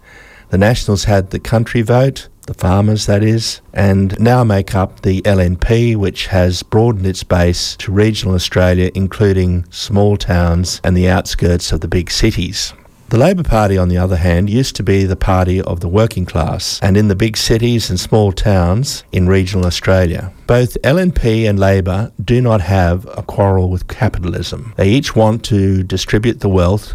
the 0.50 0.59
Nationals 0.59 1.04
had 1.04 1.31
the 1.31 1.40
country 1.40 1.83
vote, 1.83 2.28
the 2.47 2.54
farmers 2.54 3.07
that 3.07 3.25
is, 3.25 3.61
and 3.73 4.16
now 4.21 4.45
make 4.45 4.76
up 4.76 5.00
the 5.00 5.23
LNP, 5.23 5.97
which 5.97 6.28
has 6.28 6.62
broadened 6.62 7.04
its 7.04 7.25
base 7.25 7.75
to 7.78 7.90
regional 7.90 8.37
Australia, 8.37 8.93
including 8.95 9.64
small 9.71 10.16
towns 10.16 10.81
and 10.85 10.97
the 10.97 11.09
outskirts 11.09 11.73
of 11.73 11.81
the 11.81 11.88
big 11.88 12.12
cities. 12.12 12.73
The 13.09 13.19
Labor 13.19 13.43
Party, 13.43 13.76
on 13.76 13.88
the 13.88 13.99
other 13.99 14.16
hand, 14.16 14.49
used 14.49 14.76
to 14.76 14.85
be 14.85 15.04
the 15.04 15.16
party 15.16 15.61
of 15.61 15.81
the 15.81 15.88
working 15.88 16.26
class, 16.26 16.78
and 16.81 16.97
in 16.97 17.09
the 17.09 17.16
big 17.16 17.37
cities 17.37 17.90
and 17.90 17.99
small 17.99 18.31
towns 18.31 19.02
in 19.11 19.26
regional 19.26 19.66
Australia. 19.66 20.33
Both 20.47 20.81
LNP 20.83 21.49
and 21.49 21.59
Labor 21.59 22.12
do 22.25 22.40
not 22.40 22.61
have 22.61 23.04
a 23.19 23.23
quarrel 23.23 23.69
with 23.69 23.88
capitalism. 23.88 24.75
They 24.76 24.90
each 24.90 25.16
want 25.16 25.45
to 25.47 25.83
distribute 25.83 26.38
the 26.38 26.49
wealth 26.49 26.95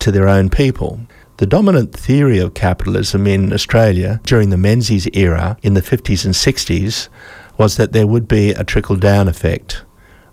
to 0.00 0.12
their 0.12 0.28
own 0.28 0.50
people. 0.50 1.00
The 1.38 1.46
dominant 1.46 1.92
theory 1.92 2.38
of 2.38 2.54
capitalism 2.54 3.26
in 3.26 3.52
Australia 3.52 4.20
during 4.24 4.50
the 4.50 4.56
Menzies 4.56 5.08
era 5.12 5.56
in 5.62 5.74
the 5.74 5.82
50s 5.82 6.24
and 6.24 6.34
60s 6.34 7.08
was 7.58 7.76
that 7.76 7.92
there 7.92 8.06
would 8.06 8.28
be 8.28 8.50
a 8.50 8.64
trickle 8.64 8.96
down 8.96 9.28
effect, 9.28 9.84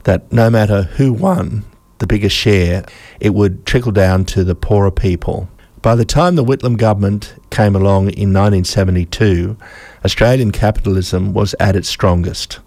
that 0.03 0.31
no 0.31 0.49
matter 0.49 0.83
who 0.83 1.11
won, 1.11 1.65
the 1.97 2.07
biggest 2.07 2.35
share, 2.35 2.83
it 3.19 3.33
would 3.33 3.65
trickle 3.65 3.91
down 3.91 4.25
to 4.25 4.43
the 4.43 4.55
poorer 4.55 4.91
people. 4.91 5.49
By 5.81 5.95
the 5.95 6.05
time 6.05 6.35
the 6.35 6.43
Whitlam 6.43 6.77
government 6.77 7.33
came 7.49 7.75
along 7.75 8.09
in 8.09 8.33
1972, 8.33 9.57
Australian 10.05 10.51
capitalism 10.51 11.33
was 11.33 11.55
at 11.59 11.75
its 11.75 11.89
strongest. 11.89 12.59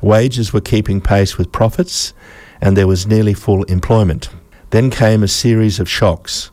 Wages 0.00 0.52
were 0.52 0.60
keeping 0.60 1.00
pace 1.00 1.36
with 1.36 1.50
profits, 1.50 2.14
and 2.60 2.76
there 2.76 2.86
was 2.86 3.06
nearly 3.06 3.34
full 3.34 3.64
employment. 3.64 4.28
Then 4.70 4.90
came 4.90 5.22
a 5.22 5.28
series 5.28 5.78
of 5.78 5.88
shocks. 5.88 6.50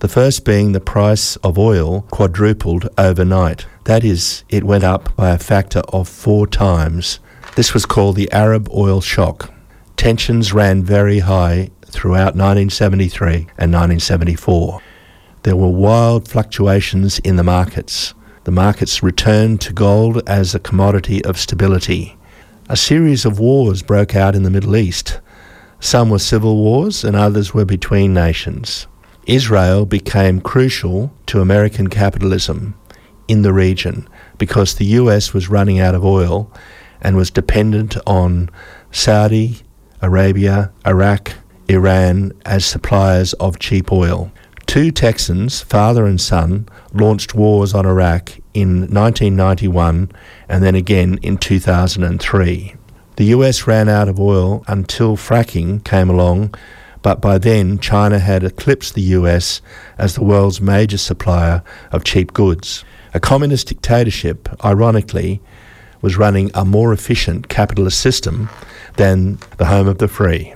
The 0.00 0.08
first 0.08 0.44
being 0.44 0.72
the 0.72 0.80
price 0.80 1.36
of 1.36 1.58
oil 1.58 2.02
quadrupled 2.10 2.88
overnight. 2.96 3.66
That 3.84 4.04
is, 4.04 4.44
it 4.48 4.64
went 4.64 4.84
up 4.84 5.14
by 5.16 5.30
a 5.30 5.38
factor 5.38 5.80
of 5.88 6.08
four 6.08 6.46
times. 6.46 7.18
This 7.56 7.74
was 7.74 7.84
called 7.84 8.14
the 8.14 8.30
Arab 8.30 8.68
oil 8.70 9.00
shock. 9.00 9.52
Tensions 9.96 10.52
ran 10.52 10.84
very 10.84 11.18
high 11.18 11.70
throughout 11.84 12.36
1973 12.36 13.34
and 13.58 13.72
1974. 13.72 14.80
There 15.42 15.56
were 15.56 15.68
wild 15.68 16.28
fluctuations 16.28 17.18
in 17.20 17.36
the 17.36 17.42
markets. 17.42 18.14
The 18.44 18.52
markets 18.52 19.02
returned 19.02 19.60
to 19.62 19.72
gold 19.72 20.22
as 20.28 20.54
a 20.54 20.60
commodity 20.60 21.24
of 21.24 21.38
stability. 21.38 22.16
A 22.68 22.76
series 22.76 23.24
of 23.24 23.40
wars 23.40 23.82
broke 23.82 24.14
out 24.14 24.34
in 24.36 24.42
the 24.42 24.50
Middle 24.50 24.76
East. 24.76 25.20
Some 25.80 26.10
were 26.10 26.18
civil 26.18 26.56
wars 26.56 27.04
and 27.04 27.14
others 27.14 27.54
were 27.54 27.64
between 27.64 28.12
nations. 28.12 28.86
Israel 29.26 29.86
became 29.86 30.40
crucial 30.40 31.12
to 31.26 31.40
American 31.40 31.88
capitalism 31.88 32.74
in 33.28 33.42
the 33.42 33.52
region 33.52 34.08
because 34.38 34.74
the 34.74 34.86
US 34.86 35.32
was 35.32 35.48
running 35.50 35.78
out 35.78 35.94
of 35.94 36.04
oil 36.04 36.50
and 37.00 37.16
was 37.16 37.30
dependent 37.30 37.96
on 38.06 38.50
Saudi 38.90 39.62
Arabia, 40.00 40.72
Iraq, 40.86 41.32
Iran 41.68 42.32
as 42.46 42.64
suppliers 42.64 43.32
of 43.34 43.58
cheap 43.58 43.92
oil. 43.92 44.32
Two 44.66 44.90
Texans, 44.90 45.60
father 45.62 46.06
and 46.06 46.20
son, 46.20 46.68
launched 46.92 47.34
wars 47.34 47.74
on 47.74 47.86
Iraq 47.86 48.38
in 48.54 48.80
1991 48.80 50.10
and 50.48 50.62
then 50.62 50.74
again 50.74 51.18
in 51.22 51.36
2003. 51.38 52.74
The 53.18 53.34
US 53.34 53.66
ran 53.66 53.88
out 53.88 54.08
of 54.08 54.20
oil 54.20 54.62
until 54.68 55.16
fracking 55.16 55.82
came 55.82 56.08
along, 56.08 56.54
but 57.02 57.20
by 57.20 57.36
then 57.36 57.80
China 57.80 58.20
had 58.20 58.44
eclipsed 58.44 58.94
the 58.94 59.10
US 59.18 59.60
as 59.98 60.14
the 60.14 60.22
world's 60.22 60.60
major 60.60 60.98
supplier 60.98 61.64
of 61.90 62.04
cheap 62.04 62.32
goods. 62.32 62.84
A 63.12 63.18
communist 63.18 63.66
dictatorship, 63.66 64.48
ironically, 64.64 65.40
was 66.00 66.16
running 66.16 66.52
a 66.54 66.64
more 66.64 66.92
efficient 66.92 67.48
capitalist 67.48 68.00
system 68.00 68.50
than 68.94 69.38
the 69.56 69.66
home 69.66 69.88
of 69.88 69.98
the 69.98 70.06
free. 70.06 70.54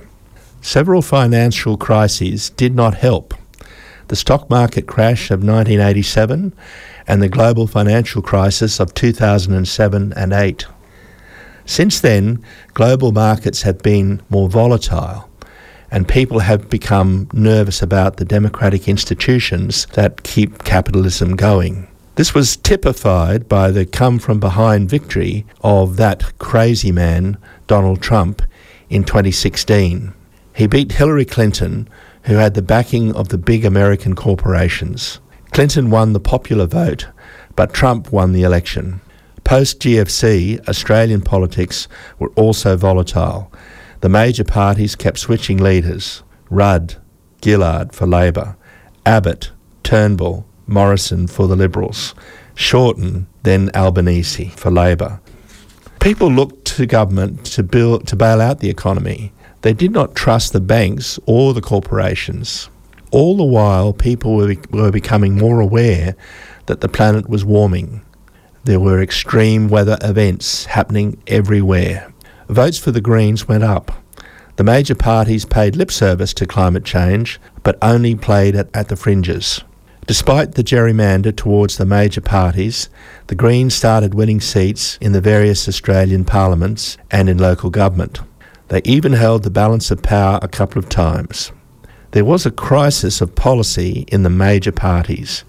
Several 0.61 1.01
financial 1.01 1.75
crises 1.75 2.49
did 2.51 2.75
not 2.75 2.95
help 2.95 3.33
the 4.07 4.15
stock 4.15 4.49
market 4.49 4.87
crash 4.87 5.31
of 5.31 5.39
1987 5.43 6.53
and 7.07 7.21
the 7.21 7.27
global 7.27 7.67
financial 7.67 8.21
crisis 8.21 8.79
of 8.79 8.93
2007 8.93 10.13
and 10.15 10.31
8. 10.31 10.65
Since 11.65 12.01
then, 12.01 12.43
global 12.73 13.11
markets 13.11 13.61
have 13.61 13.81
been 13.81 14.21
more 14.29 14.49
volatile 14.49 15.29
and 15.93 16.07
people 16.07 16.39
have 16.39 16.71
become 16.71 17.29
nervous 17.33 17.83
about 17.83 18.17
the 18.17 18.25
democratic 18.25 18.87
institutions 18.87 19.85
that 19.93 20.23
keep 20.23 20.63
capitalism 20.63 21.35
going. 21.35 21.87
This 22.15 22.33
was 22.33 22.57
typified 22.57 23.47
by 23.47 23.69
the 23.69 23.85
come 23.85 24.17
from 24.17 24.39
behind 24.39 24.89
victory 24.89 25.45
of 25.61 25.97
that 25.97 26.37
crazy 26.39 26.91
man, 26.91 27.37
Donald 27.67 28.01
Trump, 28.01 28.41
in 28.89 29.03
2016. 29.03 30.13
He 30.55 30.65
beat 30.65 30.93
Hillary 30.93 31.25
Clinton 31.25 31.87
who 32.23 32.35
had 32.35 32.55
the 32.55 32.61
backing 32.63 33.15
of 33.15 33.29
the 33.29 33.37
big 33.37 33.63
American 33.63 34.15
corporations. 34.15 35.19
Clinton 35.51 35.91
won 35.91 36.13
the 36.13 36.19
popular 36.19 36.65
vote, 36.65 37.07
but 37.55 37.73
Trump 37.73 38.11
won 38.11 38.33
the 38.33 38.41
election. 38.41 39.01
Post 39.43 39.81
GFC, 39.81 40.65
Australian 40.67 41.21
politics 41.21 41.87
were 42.17 42.31
also 42.35 42.77
volatile. 42.77 43.51
The 43.99 44.09
major 44.09 44.43
parties 44.43 44.95
kept 44.95 45.19
switching 45.19 45.57
leaders 45.57 46.23
Rudd, 46.49 46.95
Gillard 47.43 47.93
for 47.93 48.07
Labor, 48.07 48.55
Abbott, 49.05 49.51
Turnbull, 49.83 50.45
Morrison 50.67 51.27
for 51.27 51.47
the 51.47 51.55
Liberals, 51.55 52.15
Shorten, 52.55 53.27
then 53.43 53.69
Albanese 53.75 54.49
for 54.55 54.71
Labor. 54.71 55.19
People 55.99 56.29
looked 56.31 56.65
to 56.65 56.85
government 56.85 57.45
to, 57.47 57.63
build, 57.63 58.07
to 58.07 58.15
bail 58.15 58.41
out 58.41 58.59
the 58.59 58.69
economy. 58.69 59.31
They 59.61 59.73
did 59.73 59.91
not 59.91 60.15
trust 60.15 60.53
the 60.53 60.61
banks 60.61 61.19
or 61.25 61.53
the 61.53 61.61
corporations. 61.61 62.69
All 63.11 63.37
the 63.37 63.43
while, 63.43 63.93
people 63.93 64.35
were, 64.35 64.55
were 64.71 64.91
becoming 64.91 65.37
more 65.37 65.59
aware 65.59 66.15
that 66.65 66.81
the 66.81 66.89
planet 66.89 67.29
was 67.29 67.45
warming. 67.45 68.01
There 68.65 68.79
were 68.79 69.01
extreme 69.01 69.67
weather 69.67 69.97
events 70.01 70.65
happening 70.65 71.21
everywhere. 71.27 72.13
Votes 72.47 72.77
for 72.77 72.91
the 72.91 73.01
Greens 73.01 73.45
went 73.45 73.65
up. 73.65 73.91
The 74.55 74.63
major 74.63 74.95
parties 74.95 75.43
paid 75.43 75.75
lip 75.75 75.91
service 75.91 76.33
to 76.35 76.45
climate 76.45 76.85
change, 76.85 77.41
but 77.63 77.77
only 77.81 78.15
played 78.15 78.55
at, 78.55 78.69
at 78.73 78.87
the 78.87 78.95
fringes. 78.95 79.61
Despite 80.07 80.53
the 80.53 80.63
gerrymander 80.63 81.35
towards 81.35 81.75
the 81.75 81.85
major 81.85 82.21
parties, 82.21 82.87
the 83.27 83.35
Greens 83.35 83.73
started 83.73 84.13
winning 84.13 84.39
seats 84.39 84.97
in 85.01 85.11
the 85.11 85.19
various 85.19 85.67
Australian 85.67 86.23
parliaments 86.23 86.97
and 87.11 87.27
in 87.27 87.37
local 87.39 87.69
government. 87.69 88.21
They 88.69 88.81
even 88.85 89.11
held 89.11 89.43
the 89.43 89.49
balance 89.49 89.91
of 89.91 90.03
power 90.03 90.39
a 90.41 90.47
couple 90.47 90.79
of 90.79 90.87
times. 90.87 91.51
There 92.11 92.23
was 92.23 92.45
a 92.45 92.51
crisis 92.51 93.19
of 93.19 93.35
policy 93.35 94.05
in 94.07 94.23
the 94.23 94.29
major 94.29 94.71
parties. 94.71 95.43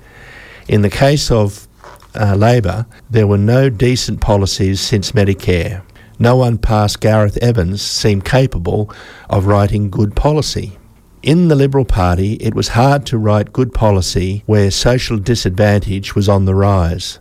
In 0.67 0.83
the 0.83 0.91
case 0.91 1.31
of 1.31 1.69
uh, 2.15 2.35
Labor, 2.35 2.87
there 3.11 3.27
were 3.27 3.39
no 3.39 3.69
decent 3.69 4.21
policies 4.21 4.81
since 4.81 5.13
Medicare. 5.13 5.83
No 6.19 6.37
one 6.37 6.59
past 6.59 7.01
Gareth 7.01 7.37
Evans 7.43 7.83
seemed 7.83 8.25
capable 8.25 8.93
of 9.29 9.47
writing 9.47 9.91
good 9.91 10.15
policy. 10.15 10.79
In 11.23 11.49
the 11.49 11.57
Liberal 11.57 11.85
Party, 11.85 12.35
it 12.35 12.55
was 12.55 12.69
hard 12.69 13.07
to 13.07 13.19
write 13.19 13.53
good 13.53 13.73
policy 13.73 14.43
where 14.47 14.71
social 14.71 15.19
disadvantage 15.19 16.15
was 16.15 16.29
on 16.29 16.45
the 16.45 16.55
rise. 16.55 17.19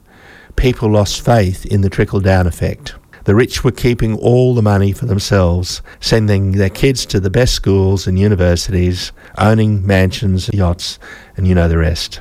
People 0.56 0.92
lost 0.92 1.24
faith 1.24 1.66
in 1.66 1.82
the 1.82 1.90
trickle 1.90 2.20
down 2.20 2.46
effect. 2.46 2.96
The 3.24 3.34
rich 3.34 3.64
were 3.64 3.72
keeping 3.72 4.18
all 4.18 4.54
the 4.54 4.62
money 4.62 4.92
for 4.92 5.06
themselves, 5.06 5.82
sending 6.02 6.52
their 6.52 6.70
kids 6.70 7.06
to 7.08 7.22
the 7.22 7.30
best 7.30 7.54
schools 7.54 8.06
and 8.06 8.20
universities, 8.20 9.14
owning 9.38 9.88
mansions, 9.88 10.50
yachts, 10.54 11.00
and 11.38 11.48
you 11.48 11.56
know 11.56 11.70
the 11.70 11.78
rest. 11.78 12.20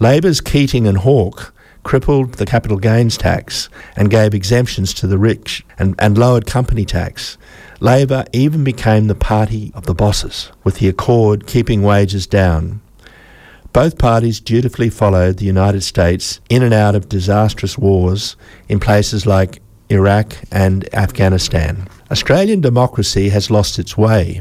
Labor's 0.00 0.40
Keating 0.40 0.88
and 0.88 0.98
Hawke 0.98 1.53
crippled 1.84 2.34
the 2.34 2.46
capital 2.46 2.78
gains 2.78 3.16
tax 3.16 3.68
and 3.94 4.10
gave 4.10 4.34
exemptions 4.34 4.92
to 4.94 5.06
the 5.06 5.18
rich 5.18 5.64
and, 5.78 5.94
and 5.98 6.18
lowered 6.18 6.46
company 6.46 6.84
tax. 6.84 7.38
Labor 7.78 8.24
even 8.32 8.64
became 8.64 9.06
the 9.06 9.14
party 9.14 9.70
of 9.74 9.86
the 9.86 9.94
bosses, 9.94 10.50
with 10.64 10.78
the 10.78 10.88
Accord 10.88 11.46
keeping 11.46 11.82
wages 11.82 12.26
down. 12.26 12.80
Both 13.72 13.98
parties 13.98 14.40
dutifully 14.40 14.90
followed 14.90 15.36
the 15.36 15.44
United 15.44 15.82
States 15.82 16.40
in 16.48 16.62
and 16.62 16.74
out 16.74 16.94
of 16.94 17.08
disastrous 17.08 17.78
wars 17.78 18.36
in 18.68 18.80
places 18.80 19.26
like 19.26 19.60
Iraq, 19.90 20.34
and 20.50 20.92
Afghanistan. 20.94 21.88
Australian 22.10 22.60
democracy 22.60 23.28
has 23.28 23.50
lost 23.50 23.78
its 23.78 23.96
way. 23.96 24.40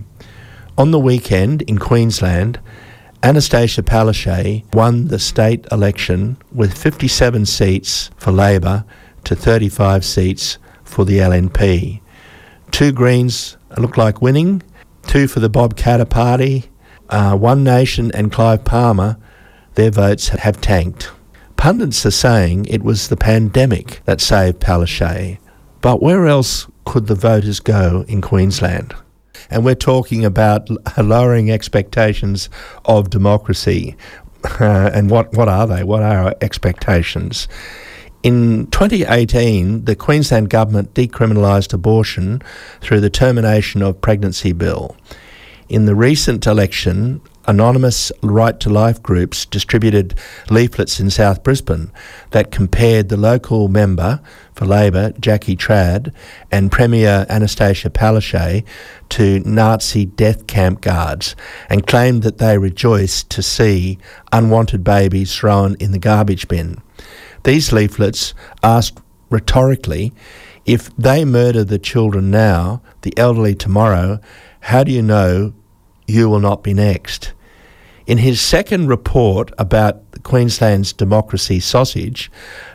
On 0.78 0.92
the 0.92 1.00
weekend 1.00 1.62
in 1.64 1.78
Queensland, 1.78 2.60
Annastacia 3.24 3.82
Palaszczuk 3.82 4.66
won 4.76 5.08
the 5.08 5.18
state 5.18 5.66
election 5.72 6.36
with 6.52 6.78
57 6.78 7.46
seats 7.46 8.12
for 8.18 8.34
Labor 8.34 8.84
to 9.24 9.34
35 9.34 10.04
seats 10.04 10.58
for 10.84 11.06
the 11.06 11.20
LNP. 11.20 12.02
Two 12.72 12.92
Greens 12.92 13.56
look 13.78 13.96
like 13.96 14.22
winning, 14.22 14.62
two 15.04 15.30
for 15.30 15.40
the 15.40 15.48
Bob 15.48 15.78
Katter 15.78 16.10
Party, 16.10 16.70
uh, 17.12 17.38
One 17.38 17.64
Nation 17.64 18.12
and 18.14 18.30
Clive 18.30 18.66
Palmer, 18.66 19.16
their 19.76 19.90
votes 19.90 20.28
have 20.28 20.60
tanked. 20.60 21.10
Pundits 21.56 22.06
are 22.06 22.12
saying 22.12 22.66
it 22.66 22.84
was 22.84 23.08
the 23.08 23.16
pandemic 23.16 24.02
that 24.04 24.20
saved 24.20 24.60
Palaszczuk, 24.60 25.38
but 25.80 26.04
where 26.04 26.28
else 26.28 26.68
could 26.84 27.08
the 27.08 27.16
voters 27.16 27.62
go 27.62 28.04
in 28.10 28.20
Queensland? 28.20 28.94
And 29.54 29.64
we're 29.64 29.76
talking 29.76 30.26
about 30.26 30.68
lowering 30.98 31.52
expectations 31.52 32.50
of 32.86 33.12
democracy. 33.12 33.96
Uh, 34.44 34.90
and 34.94 35.12
what, 35.12 35.32
what 35.34 35.48
are 35.48 35.68
they? 35.68 35.84
What 35.84 36.02
are 36.02 36.26
our 36.26 36.36
expectations? 36.42 37.48
In 38.24 38.66
2018, 38.72 39.86
the 39.86 39.96
Queensland 39.96 40.50
government 40.50 40.96
decriminalised 40.96 41.72
abortion 41.72 42.42
through 42.82 43.02
the 43.02 43.12
termination 43.12 43.84
of 43.84 44.02
pregnancy 44.02 44.54
bill. 44.54 44.98
In 45.70 45.86
the 45.86 45.94
recent 45.94 46.48
election, 46.48 47.22
anonymous 47.46 48.12
right 48.22 48.60
to 48.60 48.70
life 48.70 49.02
groups 49.04 49.46
distributed 49.46 50.18
leaflets 50.50 51.00
in 51.00 51.10
South 51.10 51.44
Brisbane 51.44 51.92
that 52.32 52.52
compared 52.52 53.10
the 53.10 53.18
local 53.18 53.68
member 53.68 54.22
for 54.54 54.66
Labor, 54.66 55.14
Jackie 55.20 55.56
Trad, 55.56 56.14
and 56.52 56.72
Premier 56.72 57.26
Annastacia 57.30 57.90
Palaszczuk 57.90 58.66
to 59.10 59.40
Nazi 59.42 60.06
death 60.06 60.48
camp 60.48 60.82
guards 60.82 61.36
and 61.70 61.88
claimed 61.88 62.24
that 62.24 62.38
they 62.38 62.58
rejoiced 62.58 63.30
to 63.32 63.42
see 63.42 63.98
unwanted 64.32 64.84
babies 64.84 65.36
thrown 65.36 65.76
in 65.80 65.92
the 65.92 66.00
garbage 66.00 66.48
bin. 66.48 66.82
These 67.44 67.72
leaflets 67.72 68.34
asked 68.62 69.00
rhetorically 69.30 70.14
If 70.66 70.96
they 70.96 71.26
murder 71.26 71.64
the 71.64 71.80
children 71.80 72.32
now, 72.32 72.82
the 73.02 73.18
elderly 73.18 73.56
tomorrow, 73.56 74.20
how 74.62 74.84
do 74.86 74.92
you 74.92 75.02
know 75.02 75.54
you 76.08 76.30
will 76.30 76.40
not 76.40 76.64
be 76.64 76.74
next? 76.74 77.34
In 78.06 78.18
his 78.18 78.42
second 78.42 78.88
report 78.88 79.52
about 79.58 80.02
Queensland's 80.24 80.92
democracy 80.92 81.60
sausage, 81.60 82.30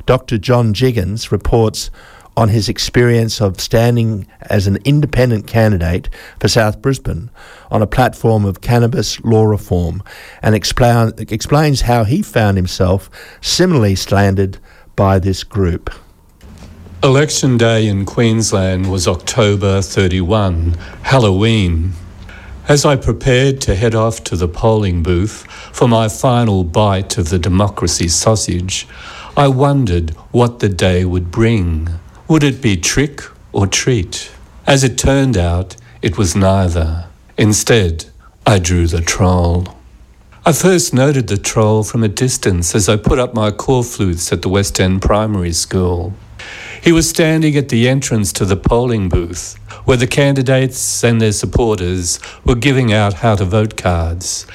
Dr. 0.07 0.38
John 0.38 0.73
Jiggens 0.73 1.31
reports 1.31 1.91
on 2.38 2.49
his 2.49 2.69
experience 2.69 3.41
of 3.41 3.61
standing 3.61 4.25
as 4.43 4.69
an 4.69 4.79
independent 4.85 5.47
candidate 5.47 6.09
for 6.41 6.47
South 6.47 6.81
Brisbane 6.81 7.31
on 7.71 7.83
a 7.83 7.87
platform 7.87 8.45
of 8.45 8.61
cannabis 8.61 9.21
law 9.25 9.45
reform 9.45 10.03
and 10.41 10.55
explain, 10.55 11.12
explains 11.19 11.81
how 11.81 12.05
he 12.05 12.23
found 12.23 12.57
himself 12.57 13.11
similarly 13.41 13.97
slandered 13.97 14.59
by 14.95 15.19
this 15.19 15.43
group. 15.43 15.91
Election 17.03 17.59
day 17.59 17.87
in 17.87 18.07
Queensland 18.07 18.91
was 18.91 19.09
October 19.09 19.83
31, 19.83 20.75
Halloween. 21.03 21.93
As 22.68 22.85
I 22.85 22.96
prepared 22.96 23.62
to 23.62 23.74
head 23.74 23.94
off 23.94 24.22
to 24.24 24.37
the 24.37 24.46
polling 24.46 25.02
booth 25.02 25.50
for 25.72 25.88
my 25.88 26.07
final 26.07 26.64
bite 26.64 27.16
of 27.16 27.31
the 27.31 27.38
democracy 27.38 28.09
sausage, 28.09 28.87
I 29.38 29.48
wondered 29.48 30.11
what 30.33 30.59
the 30.59 30.68
day 30.68 31.07
would 31.07 31.31
bring. 31.31 31.88
Would 32.28 32.44
it 32.44 32.61
be 32.61 32.76
trick 32.76 33.22
or 33.52 33.66
treat? 33.66 34.31
As 34.66 34.85
it 34.85 34.98
turned 34.98 35.38
out, 35.38 35.76
it 36.02 36.18
was 36.18 36.37
neither. 36.37 37.07
Instead, 37.38 38.04
I 38.46 38.59
drew 38.59 38.87
the 38.87 39.00
troll. 39.00 39.74
I 40.44 40.52
first 40.52 40.92
noted 40.92 41.28
the 41.28 41.38
troll 41.38 41.85
from 41.85 42.04
a 42.04 42.09
distance 42.09 42.74
as 42.74 42.87
I 42.87 42.96
put 42.96 43.18
up 43.18 43.33
my 43.33 43.50
corflutes 43.50 44.31
at 44.31 44.42
the 44.42 44.50
West 44.50 44.78
End 44.78 45.00
Primary 45.00 45.54
School. 45.54 46.12
He 46.83 46.93
was 46.93 47.09
standing 47.09 47.57
at 47.57 47.69
the 47.69 47.88
entrance 47.88 48.33
to 48.35 48.45
the 48.45 48.57
polling 48.57 49.09
booth, 49.09 49.59
where 49.85 49.97
the 49.97 50.07
candidates 50.07 51.03
and 51.03 51.21
their 51.21 51.33
supporters 51.33 52.21
were 52.45 52.55
giving 52.55 52.93
out 52.93 53.14
how 53.14 53.35
to 53.37 53.45
vote 53.45 53.77
cards, 53.77 54.47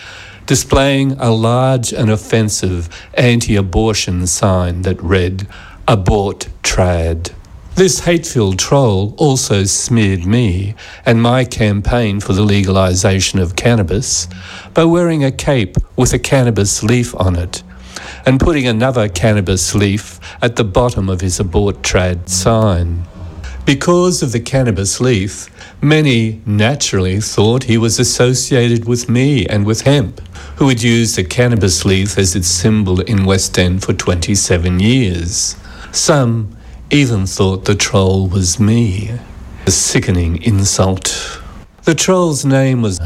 displaying 0.46 1.14
a 1.14 1.32
large 1.32 1.92
and 1.92 2.10
offensive 2.10 2.90
anti 3.16 3.56
abortion 3.56 4.26
sign 4.26 4.84
that 4.84 5.02
read, 5.02 5.48
Abort 5.88 6.48
Trad. 6.64 7.34
This 7.76 8.02
hate 8.02 8.26
filled 8.26 8.60
troll 8.60 9.16
also 9.18 9.64
smeared 9.64 10.26
me 10.26 10.76
and 11.06 11.22
my 11.22 11.44
campaign 11.44 12.20
for 12.20 12.34
the 12.34 12.46
legalisation 12.46 13.42
of 13.42 13.56
cannabis 13.56 14.28
by 14.74 14.86
wearing 14.86 15.24
a 15.24 15.32
cape 15.32 15.78
with 15.98 16.14
a 16.14 16.20
cannabis 16.20 16.84
leaf 16.84 17.16
on 17.16 17.36
it 17.36 17.64
and 18.26 18.40
putting 18.40 18.68
another 18.68 19.10
cannabis 19.10 19.76
leaf 19.76 20.20
at 20.42 20.56
the 20.56 20.64
bottom 20.64 21.10
of 21.10 21.22
his 21.22 21.40
abort 21.40 21.82
trad 21.82 22.30
sign. 22.30 23.04
Because 23.66 24.22
of 24.22 24.34
the 24.34 24.42
cannabis 24.42 25.00
leaf, 25.00 25.50
many 25.82 26.42
naturally 26.46 27.22
thought 27.22 27.64
he 27.64 27.78
was 27.78 27.98
associated 27.98 28.86
with 28.86 29.08
me 29.08 29.46
and 29.46 29.66
with 29.66 29.82
hemp, 29.82 30.20
who 30.58 30.68
had 30.68 30.84
used 30.84 31.16
the 31.16 31.24
cannabis 31.24 31.86
leaf 31.86 32.18
as 32.18 32.36
its 32.36 32.48
symbol 32.48 33.00
in 33.02 33.26
West 33.26 33.58
End 33.58 33.82
for 33.82 33.94
27 33.94 34.82
years. 34.82 35.56
Some 35.94 36.58
even 36.90 37.26
thought 37.26 37.64
the 37.66 37.76
troll 37.76 38.28
was 38.28 38.60
me. 38.60 39.12
A 39.66 39.72
sickening 39.72 40.44
insult. 40.44 41.42
The 41.84 41.96
troll's 41.96 42.44
name 42.44 42.82
was 42.82 43.00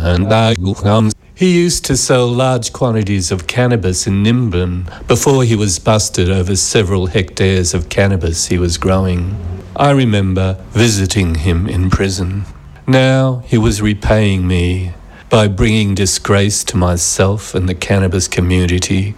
he 1.38 1.54
used 1.56 1.86
to 1.86 1.96
sell 1.96 2.28
large 2.28 2.74
quantities 2.74 3.32
of 3.32 3.46
cannabis 3.46 4.08
in 4.08 4.24
Nimbin 4.24 4.86
before 5.08 5.44
he 5.44 5.56
was 5.56 5.78
busted 5.78 6.32
over 6.32 6.56
several 6.56 7.06
hectares 7.06 7.76
of 7.76 7.90
cannabis 7.90 8.48
he 8.48 8.58
was 8.58 8.80
growing. 8.80 9.38
I 9.76 9.92
remember 9.92 10.58
visiting 10.72 11.36
him 11.36 11.68
in 11.68 11.92
prison. 11.92 12.46
Now 12.88 13.44
he 13.46 13.56
was 13.56 13.84
repaying 13.84 14.48
me 14.48 14.94
by 15.30 15.48
bringing 15.48 15.94
disgrace 15.94 16.64
to 16.64 16.78
myself 16.78 17.54
and 17.54 17.70
the 17.70 17.76
cannabis 17.76 18.28
community 18.28 19.14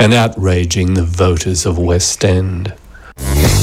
and 0.00 0.12
outraging 0.12 0.94
the 0.94 1.04
voters 1.04 1.64
of 1.64 1.78
West 1.78 2.24
End. 2.24 2.74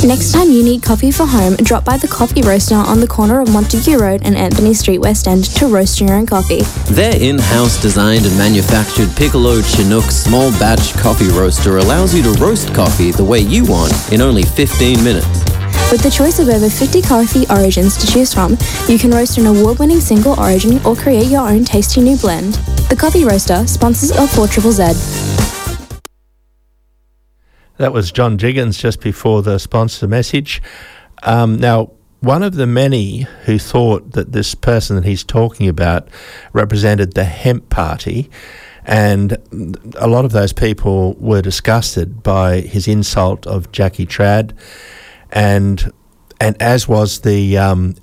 Next 0.06 0.32
time 0.32 0.50
you 0.50 0.64
need 0.64 0.82
coffee 0.82 1.12
for 1.12 1.26
home, 1.26 1.56
drop 1.58 1.84
by 1.84 1.98
the 1.98 2.08
coffee 2.08 2.42
roaster 2.42 2.76
on 2.76 3.02
the 3.02 3.08
corner 3.08 3.42
of 3.42 3.52
Montague 3.52 3.98
Road 3.98 4.22
and 4.24 4.36
Anthony 4.38 4.74
Street, 4.74 5.00
West 5.00 5.28
End 5.28 5.44
to 5.56 5.68
roast 5.68 6.00
your 6.00 6.14
own 6.14 6.26
coffee. 6.26 6.62
Their 6.94 7.16
in 7.22 7.38
house 7.38 7.82
designed 7.82 8.26
and 8.26 8.38
manufactured 8.38 9.10
Piccolo 9.18 9.62
Chinook 9.62 10.06
small 10.06 10.52
batch 10.52 10.94
coffee 10.94 11.28
roaster 11.28 11.78
allows 11.78 12.16
you 12.16 12.24
to 12.24 12.32
roast 12.40 12.74
coffee 12.74 13.12
the 13.12 13.24
way 13.24 13.40
you 13.40 13.66
want 13.66 13.94
in 14.14 14.22
only 14.22 14.44
15 14.44 15.04
minutes. 15.04 15.28
With 15.92 16.02
the 16.02 16.12
choice 16.12 16.40
of 16.40 16.50
over 16.50 16.70
50 16.70 17.02
coffee 17.02 17.46
origins 17.50 17.98
to 17.98 18.08
choose 18.08 18.34
from, 18.34 18.58
you 18.88 19.00
can 19.00 19.12
roast 19.12 19.38
an 19.38 19.48
award 19.48 19.80
winning 19.80 20.00
single 20.00 20.40
origin 20.40 20.80
or 20.86 20.96
create 20.96 21.28
your 21.28 21.50
own 21.50 21.66
tasty 21.66 22.00
new 22.00 22.16
blend. 22.16 22.54
The 22.90 22.96
Coffee 22.96 23.26
Roaster, 23.26 23.66
sponsors 23.68 24.12
of 24.12 24.30
4 24.32 24.48
Triple 24.48 24.72
Z. 24.72 25.49
That 27.80 27.94
was 27.94 28.12
John 28.12 28.38
Jiggens 28.38 28.78
just 28.78 29.00
before 29.00 29.42
the 29.42 29.58
sponsor 29.58 30.06
message. 30.06 30.62
Um, 31.24 31.56
now, 31.56 31.92
one 32.20 32.44
of 32.44 32.56
the 32.56 32.68
many 32.68 33.22
who 33.46 33.58
thought 33.58 34.12
that 34.12 34.34
this 34.34 34.54
person 34.54 34.98
that 34.98 35.06
he's 35.06 35.24
talking 35.24 35.70
about 35.70 36.10
represented 36.52 37.14
the 37.14 37.24
hemp 37.24 37.70
party, 37.70 38.30
and 38.84 39.38
a 39.96 40.10
lot 40.10 40.26
of 40.26 40.34
those 40.34 40.52
people 40.52 41.14
were 41.20 41.42
disgusted 41.42 42.22
by 42.22 42.60
his 42.60 42.86
insult 42.86 43.48
of 43.48 43.72
Jackie 43.72 44.06
Trad, 44.06 44.52
and 45.32 45.94
and 46.42 46.62
as 46.62 46.86
was 46.86 47.22
the 47.22 47.58
um, 47.58 47.96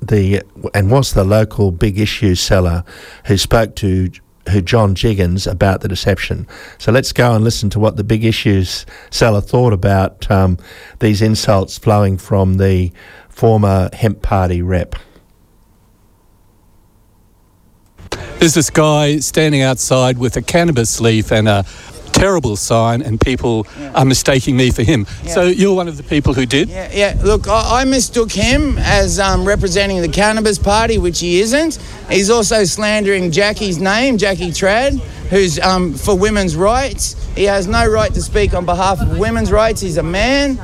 the 0.00 0.42
and 0.72 0.90
was 0.90 1.12
the 1.12 1.24
local 1.24 1.70
big 1.70 2.00
issue 2.00 2.34
seller 2.34 2.82
who 3.26 3.36
spoke 3.36 3.76
to 3.76 4.10
who 4.48 4.60
John 4.60 4.94
Jiggens 4.94 5.50
about 5.50 5.80
the 5.80 5.88
deception. 5.88 6.46
So 6.78 6.92
let's 6.92 7.12
go 7.12 7.34
and 7.34 7.44
listen 7.44 7.70
to 7.70 7.78
what 7.78 7.96
the 7.96 8.04
big 8.04 8.24
issues 8.24 8.86
seller 9.10 9.40
thought 9.40 9.72
about 9.72 10.30
um, 10.30 10.58
these 11.00 11.22
insults 11.22 11.78
flowing 11.78 12.18
from 12.18 12.58
the 12.58 12.92
former 13.28 13.90
hemp 13.92 14.22
party 14.22 14.62
rep. 14.62 14.94
There's 18.38 18.54
this 18.54 18.70
guy 18.70 19.18
standing 19.18 19.62
outside 19.62 20.18
with 20.18 20.36
a 20.36 20.42
cannabis 20.42 21.00
leaf 21.00 21.32
and 21.32 21.48
a 21.48 21.64
terrible 22.18 22.56
sign, 22.56 23.00
and 23.02 23.20
people 23.20 23.66
yeah. 23.78 23.92
are 23.92 24.04
mistaking 24.04 24.56
me 24.56 24.70
for 24.70 24.82
him. 24.82 25.06
Yeah. 25.22 25.34
So 25.34 25.42
you're 25.44 25.74
one 25.74 25.88
of 25.88 25.96
the 25.96 26.02
people 26.02 26.34
who 26.34 26.46
did? 26.46 26.68
Yeah, 26.68 26.90
yeah. 26.92 27.20
look, 27.22 27.46
I, 27.48 27.82
I 27.82 27.84
mistook 27.84 28.32
him 28.32 28.76
as 28.78 29.20
um, 29.20 29.44
representing 29.44 30.00
the 30.00 30.08
Cannabis 30.08 30.58
Party, 30.58 30.98
which 30.98 31.20
he 31.20 31.40
isn't. 31.40 31.78
He's 32.10 32.30
also 32.30 32.64
slandering 32.64 33.30
Jackie's 33.30 33.78
name, 33.78 34.18
Jackie 34.18 34.50
Trad, 34.50 34.98
who's 35.30 35.58
um, 35.60 35.94
for 35.94 36.18
women's 36.18 36.56
rights. 36.56 37.14
He 37.36 37.44
has 37.44 37.66
no 37.66 37.86
right 37.86 38.12
to 38.12 38.22
speak 38.22 38.54
on 38.54 38.64
behalf 38.64 39.00
of 39.00 39.18
women's 39.18 39.52
rights. 39.52 39.80
He's 39.80 39.98
a 39.98 40.02
man. 40.02 40.58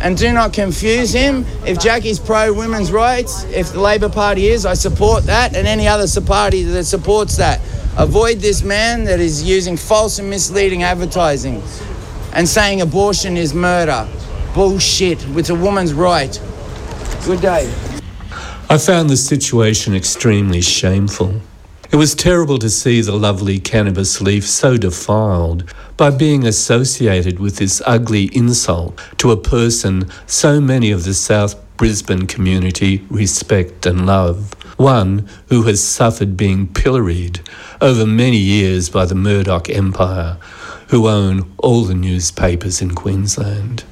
And 0.00 0.18
do 0.18 0.32
not 0.32 0.52
confuse 0.52 1.12
him. 1.12 1.46
If 1.64 1.78
Jackie's 1.78 2.18
pro 2.18 2.52
women's 2.52 2.90
rights, 2.90 3.44
if 3.44 3.72
the 3.72 3.80
Labor 3.80 4.08
Party 4.08 4.48
is, 4.48 4.66
I 4.66 4.74
support 4.74 5.24
that, 5.26 5.54
and 5.54 5.64
any 5.64 5.86
other 5.86 6.08
party 6.20 6.64
that 6.64 6.84
supports 6.86 7.36
that. 7.36 7.60
Avoid 7.98 8.38
this 8.38 8.62
man 8.62 9.04
that 9.04 9.20
is 9.20 9.42
using 9.42 9.76
false 9.76 10.18
and 10.18 10.30
misleading 10.30 10.82
advertising 10.82 11.62
and 12.32 12.48
saying 12.48 12.80
abortion 12.80 13.36
is 13.36 13.52
murder. 13.52 14.08
Bullshit. 14.54 15.22
It's 15.36 15.50
a 15.50 15.54
woman's 15.54 15.92
right. 15.92 16.40
Good 17.26 17.42
day. 17.42 17.70
I 18.70 18.78
found 18.78 19.10
the 19.10 19.16
situation 19.18 19.94
extremely 19.94 20.62
shameful. 20.62 21.42
It 21.90 21.96
was 21.96 22.14
terrible 22.14 22.58
to 22.60 22.70
see 22.70 23.02
the 23.02 23.12
lovely 23.12 23.58
cannabis 23.58 24.22
leaf 24.22 24.48
so 24.48 24.78
defiled 24.78 25.70
by 25.98 26.08
being 26.08 26.46
associated 26.46 27.38
with 27.38 27.56
this 27.56 27.82
ugly 27.84 28.30
insult 28.34 28.98
to 29.18 29.32
a 29.32 29.36
person 29.36 30.10
so 30.26 30.62
many 30.62 30.90
of 30.90 31.04
the 31.04 31.12
South 31.12 31.56
Brisbane 31.76 32.26
community 32.26 33.04
respect 33.10 33.84
and 33.84 34.06
love 34.06 34.54
one 34.82 35.28
who 35.48 35.62
has 35.62 35.82
suffered 35.82 36.36
being 36.36 36.66
pilloried 36.66 37.40
over 37.80 38.04
many 38.04 38.36
years 38.36 38.90
by 38.90 39.04
the 39.06 39.14
Murdoch 39.14 39.70
Empire, 39.70 40.36
who 40.88 41.08
own 41.08 41.50
all 41.58 41.84
the 41.84 41.94
newspapers 41.94 42.82
in 42.82 42.94
Queensland. 42.94 43.84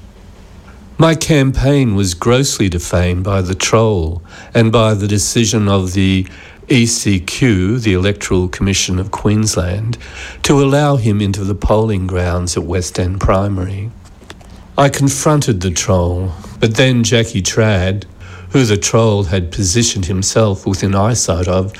My 0.98 1.14
campaign 1.14 1.94
was 1.94 2.12
grossly 2.12 2.68
defamed 2.68 3.24
by 3.24 3.40
the 3.40 3.54
troll 3.54 4.22
and 4.52 4.70
by 4.70 4.92
the 4.92 5.08
decision 5.08 5.68
of 5.68 5.94
the 5.94 6.26
ECQ, 6.68 7.82
the 7.82 7.94
Electoral 7.94 8.48
Commission 8.48 8.98
of 8.98 9.10
Queensland, 9.10 9.96
to 10.42 10.60
allow 10.60 10.96
him 10.96 11.20
into 11.20 11.42
the 11.42 11.54
polling 11.54 12.06
grounds 12.06 12.56
at 12.56 12.64
West 12.64 12.98
End 12.98 13.18
Primary. 13.18 13.90
I 14.76 14.88
confronted 14.88 15.62
the 15.62 15.70
troll, 15.70 16.32
but 16.58 16.76
then 16.76 17.02
Jackie 17.02 17.42
Trad, 17.42 18.04
who 18.50 18.64
the 18.64 18.76
troll 18.76 19.24
had 19.24 19.52
positioned 19.52 20.06
himself 20.06 20.66
within 20.66 20.94
eyesight 20.94 21.48
of, 21.48 21.72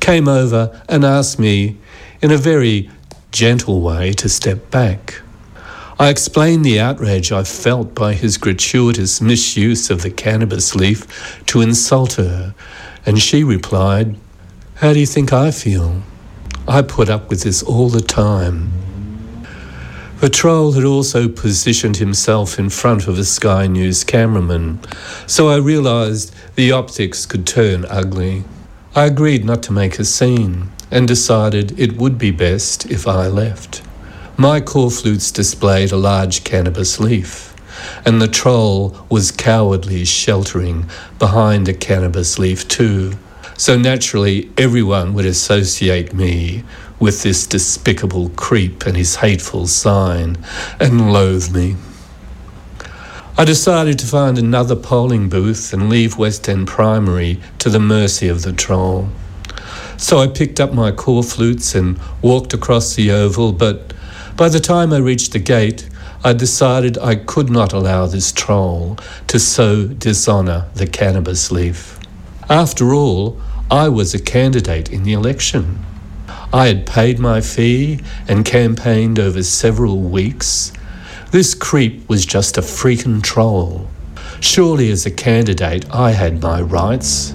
came 0.00 0.28
over 0.28 0.82
and 0.88 1.04
asked 1.04 1.38
me 1.38 1.76
in 2.20 2.30
a 2.30 2.36
very 2.36 2.90
gentle 3.30 3.80
way 3.80 4.12
to 4.12 4.28
step 4.28 4.70
back. 4.70 5.20
I 5.98 6.10
explained 6.10 6.64
the 6.64 6.78
outrage 6.78 7.32
I 7.32 7.42
felt 7.42 7.94
by 7.94 8.14
his 8.14 8.36
gratuitous 8.36 9.20
misuse 9.20 9.90
of 9.90 10.02
the 10.02 10.10
cannabis 10.10 10.74
leaf 10.76 11.42
to 11.46 11.60
insult 11.60 12.14
her, 12.14 12.54
and 13.04 13.18
she 13.18 13.42
replied, 13.42 14.16
How 14.76 14.92
do 14.92 15.00
you 15.00 15.06
think 15.06 15.32
I 15.32 15.50
feel? 15.50 16.02
I 16.68 16.82
put 16.82 17.08
up 17.08 17.30
with 17.30 17.42
this 17.42 17.62
all 17.62 17.88
the 17.88 18.00
time. 18.00 18.70
The 20.20 20.28
troll 20.28 20.72
had 20.72 20.82
also 20.82 21.28
positioned 21.28 21.98
himself 21.98 22.58
in 22.58 22.70
front 22.70 23.06
of 23.06 23.20
a 23.20 23.24
Sky 23.24 23.68
News 23.68 24.02
cameraman, 24.02 24.80
so 25.28 25.48
I 25.48 25.58
realised 25.58 26.34
the 26.56 26.72
optics 26.72 27.24
could 27.24 27.46
turn 27.46 27.86
ugly. 27.88 28.42
I 28.96 29.06
agreed 29.06 29.44
not 29.44 29.62
to 29.64 29.72
make 29.72 30.00
a 30.00 30.04
scene 30.04 30.70
and 30.90 31.06
decided 31.06 31.78
it 31.78 31.98
would 31.98 32.18
be 32.18 32.32
best 32.32 32.90
if 32.90 33.06
I 33.06 33.28
left. 33.28 33.80
My 34.36 34.60
corflutes 34.60 35.32
displayed 35.32 35.92
a 35.92 35.96
large 35.96 36.42
cannabis 36.42 36.98
leaf, 36.98 37.54
and 38.04 38.20
the 38.20 38.26
troll 38.26 38.96
was 39.08 39.30
cowardly 39.30 40.04
sheltering 40.04 40.90
behind 41.20 41.68
a 41.68 41.74
cannabis 41.74 42.40
leaf 42.40 42.66
too. 42.66 43.12
So 43.56 43.78
naturally, 43.78 44.50
everyone 44.58 45.14
would 45.14 45.26
associate 45.26 46.12
me 46.12 46.64
with 47.00 47.22
this 47.22 47.46
despicable 47.46 48.28
creep 48.30 48.86
and 48.86 48.96
his 48.96 49.16
hateful 49.16 49.66
sign 49.66 50.36
and 50.80 51.12
loathe 51.12 51.54
me. 51.54 51.76
I 53.36 53.44
decided 53.44 54.00
to 54.00 54.06
find 54.06 54.36
another 54.36 54.74
polling 54.74 55.28
booth 55.28 55.72
and 55.72 55.88
leave 55.88 56.18
West 56.18 56.48
End 56.48 56.66
Primary 56.66 57.40
to 57.60 57.70
the 57.70 57.78
mercy 57.78 58.26
of 58.26 58.42
the 58.42 58.52
troll. 58.52 59.10
So 59.96 60.18
I 60.18 60.26
picked 60.26 60.58
up 60.58 60.72
my 60.72 60.90
corflutes 60.90 61.74
and 61.74 62.00
walked 62.20 62.52
across 62.52 62.94
the 62.94 63.12
oval, 63.12 63.52
but 63.52 63.92
by 64.36 64.48
the 64.48 64.60
time 64.60 64.92
I 64.92 64.98
reached 64.98 65.32
the 65.32 65.38
gate, 65.38 65.88
I 66.24 66.32
decided 66.32 66.98
I 66.98 67.14
could 67.14 67.48
not 67.48 67.72
allow 67.72 68.06
this 68.06 68.32
troll 68.32 68.96
to 69.28 69.38
so 69.38 69.86
dishonour 69.86 70.66
the 70.74 70.86
cannabis 70.86 71.52
leaf. 71.52 71.98
After 72.50 72.92
all, 72.92 73.40
I 73.70 73.88
was 73.88 74.14
a 74.14 74.22
candidate 74.22 74.90
in 74.90 75.04
the 75.04 75.12
election. 75.12 75.78
I 76.52 76.68
had 76.68 76.86
paid 76.86 77.18
my 77.18 77.42
fee 77.42 78.00
and 78.26 78.42
campaigned 78.42 79.18
over 79.18 79.42
several 79.42 80.00
weeks. 80.00 80.72
This 81.30 81.54
creep 81.54 82.08
was 82.08 82.24
just 82.24 82.56
a 82.56 82.62
freaking 82.62 83.22
troll. 83.22 83.86
Surely, 84.40 84.90
as 84.90 85.04
a 85.04 85.10
candidate, 85.10 85.84
I 85.90 86.12
had 86.12 86.40
my 86.40 86.62
rights. 86.62 87.34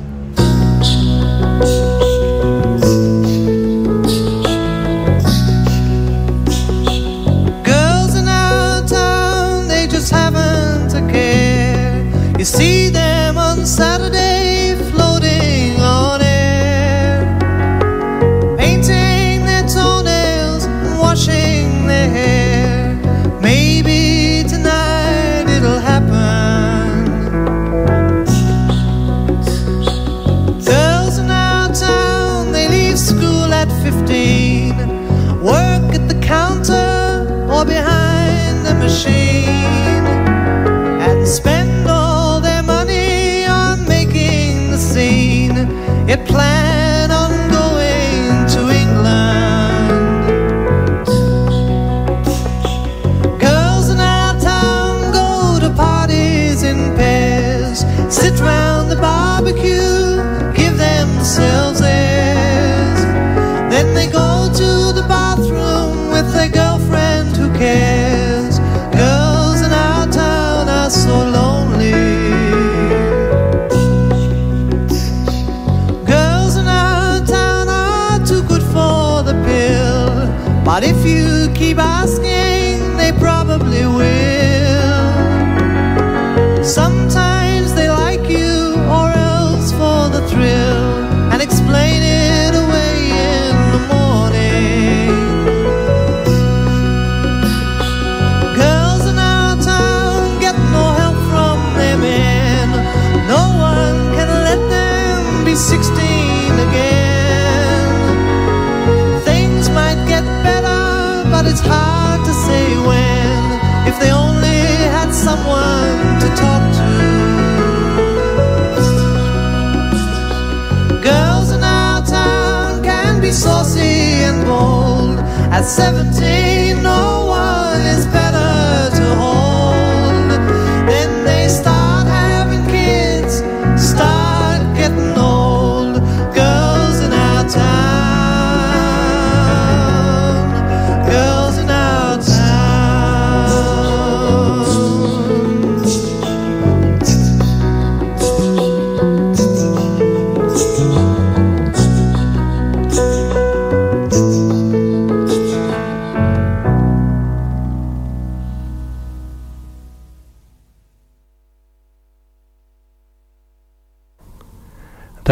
17, 125.65 126.32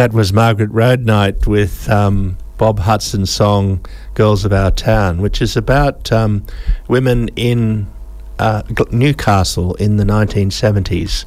That 0.02 0.12
was 0.12 0.32
Margret 0.32 0.70
RoadKnight 0.70 1.46
with 1.46 1.88
um, 1.88 2.36
Bob 2.58 2.80
Hudson's 2.80 3.30
song 3.30 3.86
Girls 4.14 4.44
of 4.44 4.52
Our 4.52 4.72
Town, 4.72 5.22
which 5.22 5.40
is 5.40 5.56
about 5.56 6.10
um, 6.10 6.44
women 6.88 7.28
in 7.36 7.86
uh, 8.36 8.62
Newcastle 8.90 9.74
in 9.74 9.98
the 9.98 10.04
1970s. 10.04 11.24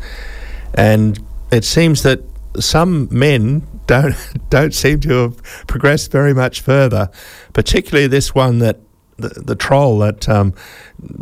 And 0.74 1.18
it 1.54 1.64
seems 1.64 2.04
that 2.04 2.20
some 2.60 3.08
men 3.10 3.66
don't 3.88 4.14
don't 4.50 4.74
seem 4.74 5.00
to 5.00 5.10
have 5.22 5.42
progressed 5.68 6.12
very 6.12 6.34
much 6.34 6.60
further, 6.60 7.10
particularly 7.54 8.08
this 8.08 8.36
one 8.36 8.60
that 8.60 8.82
the, 9.16 9.30
the 9.30 9.56
troll 9.56 10.00
that 10.00 10.28
um, 10.28 10.54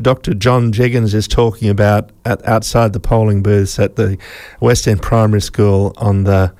Dr. 0.01 0.33
John 0.33 0.73
Jiggens 0.73 1.13
is 1.13 1.27
talking 1.27 1.69
about 1.69 2.09
at, 2.25 2.43
outside 2.47 2.93
the 2.93 2.99
polling 2.99 3.43
booths 3.43 3.77
at 3.77 3.95
the 3.95 4.17
West 4.59 4.87
End 4.87 5.03
Primary 5.03 5.41
School 5.41 5.93
on 5.97 6.23
the 6.23 6.51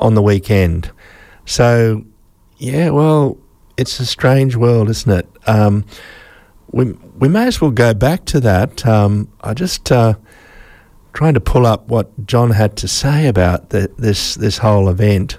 on 0.00 0.14
the 0.14 0.22
weekend. 0.22 0.90
So, 1.46 2.04
yeah, 2.58 2.90
well, 2.90 3.38
it's 3.76 4.00
a 4.00 4.06
strange 4.06 4.56
world, 4.56 4.88
isn't 4.90 5.10
it? 5.12 5.28
Um, 5.46 5.84
we 6.72 6.92
we 7.18 7.28
may 7.28 7.46
as 7.46 7.60
well 7.60 7.70
go 7.70 7.94
back 7.94 8.24
to 8.26 8.40
that. 8.40 8.86
Um, 8.86 9.28
I 9.40 9.54
just 9.54 9.90
uh, 9.92 10.14
trying 11.12 11.34
to 11.34 11.40
pull 11.40 11.66
up 11.66 11.88
what 11.88 12.26
John 12.26 12.50
had 12.50 12.76
to 12.78 12.88
say 12.88 13.26
about 13.26 13.70
the, 13.70 13.90
this 13.98 14.34
this 14.36 14.58
whole 14.58 14.88
event. 14.88 15.38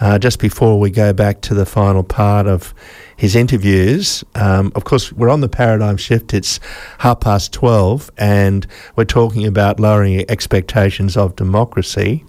uh, 0.00 0.18
just 0.18 0.38
before 0.38 0.78
we 0.78 0.90
go 0.90 1.12
back 1.12 1.40
to 1.42 1.54
the 1.54 1.66
final 1.66 2.02
part 2.02 2.46
of 2.46 2.72
his 3.16 3.34
interviews. 3.34 4.22
Um, 4.34 4.70
of 4.74 4.84
course, 4.84 5.12
we're 5.12 5.28
on 5.28 5.40
the 5.40 5.48
paradigm 5.48 5.96
shift. 5.96 6.32
It's 6.34 6.60
half 6.98 7.20
past 7.20 7.52
12, 7.52 8.10
and 8.16 8.66
we're 8.96 9.04
talking 9.04 9.44
about 9.46 9.80
lowering 9.80 10.24
expectations 10.30 11.16
of 11.16 11.34
democracy. 11.36 12.24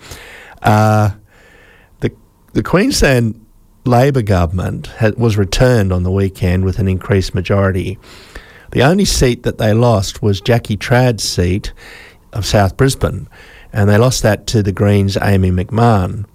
Uh, 0.64 1.12
the, 2.54 2.64
Queensland 2.64 3.46
Labor 3.86 4.22
government 4.22 4.88
had, 4.88 5.18
was 5.18 5.38
returned 5.38 5.92
on 5.92 6.04
the 6.04 6.12
weekend 6.12 6.66
with 6.66 6.80
an 6.80 6.88
increased 6.88 7.34
majority. 7.34 7.98
The 8.72 8.84
only 8.84 9.06
seat 9.06 9.44
that 9.44 9.58
they 9.58 9.74
lost 9.74 10.22
was 10.22 10.42
Jackie 10.42 10.78
Trad's 10.78 11.24
seat 11.24 11.74
of 12.34 12.46
South 12.46 12.78
Brisbane, 12.78 13.28
and 13.74 13.90
they 13.90 13.98
lost 13.98 14.22
that 14.24 14.48
to 14.48 14.62
the 14.62 14.72
Greens' 14.72 15.18
Amy 15.22 15.52
McMahon. 15.52 16.26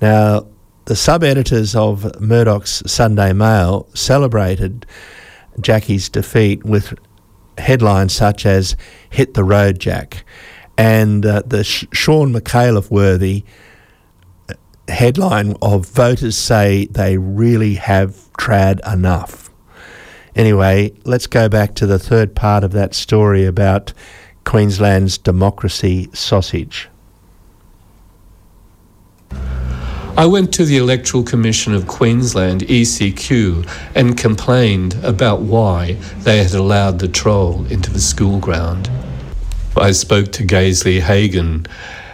Now, 0.00 0.46
the 0.86 0.96
sub 0.96 1.22
editors 1.22 1.74
of 1.74 2.18
Murdoch's 2.20 2.82
Sunday 2.90 3.32
Mail 3.34 3.86
celebrated 3.94 4.86
Jackie's 5.60 6.08
defeat 6.08 6.64
with 6.64 6.94
headlines 7.58 8.14
such 8.14 8.46
as 8.46 8.76
Hit 9.10 9.34
the 9.34 9.44
Road, 9.44 9.78
Jack, 9.78 10.24
and 10.78 11.26
uh, 11.26 11.42
the 11.44 11.64
Sean 11.64 12.32
McAuliffe 12.32 12.90
worthy 12.90 13.44
headline 14.88 15.54
of 15.62 15.86
Voters 15.86 16.36
Say 16.36 16.86
They 16.86 17.18
Really 17.18 17.74
Have 17.74 18.28
Trad 18.38 18.80
Enough. 18.90 19.50
Anyway, 20.34 20.92
let's 21.04 21.26
go 21.26 21.48
back 21.48 21.74
to 21.74 21.86
the 21.86 21.98
third 21.98 22.34
part 22.34 22.64
of 22.64 22.72
that 22.72 22.94
story 22.94 23.44
about 23.44 23.92
Queensland's 24.44 25.18
democracy 25.18 26.08
sausage. 26.12 26.88
I 30.16 30.26
went 30.26 30.52
to 30.54 30.64
the 30.64 30.78
Electoral 30.78 31.22
Commission 31.22 31.74
of 31.74 31.86
Queensland, 31.86 32.62
ECQ, 32.62 33.68
and 33.94 34.18
complained 34.18 34.96
about 35.04 35.42
why 35.42 35.92
they 36.18 36.42
had 36.42 36.54
allowed 36.54 36.98
the 36.98 37.06
troll 37.06 37.64
into 37.66 37.90
the 37.92 38.00
school 38.00 38.40
ground. 38.40 38.90
I 39.76 39.92
spoke 39.92 40.32
to 40.32 40.44
Gaisley 40.44 41.00
Hagan 41.00 41.66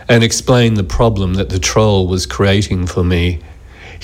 and 0.09 0.23
explained 0.23 0.77
the 0.77 0.85
problem 0.85 1.35
that 1.35 1.51
the 1.51 1.59
troll 1.59 2.07
was 2.07 2.27
creating 2.27 2.87
for 2.87 3.05
me 3.05 3.41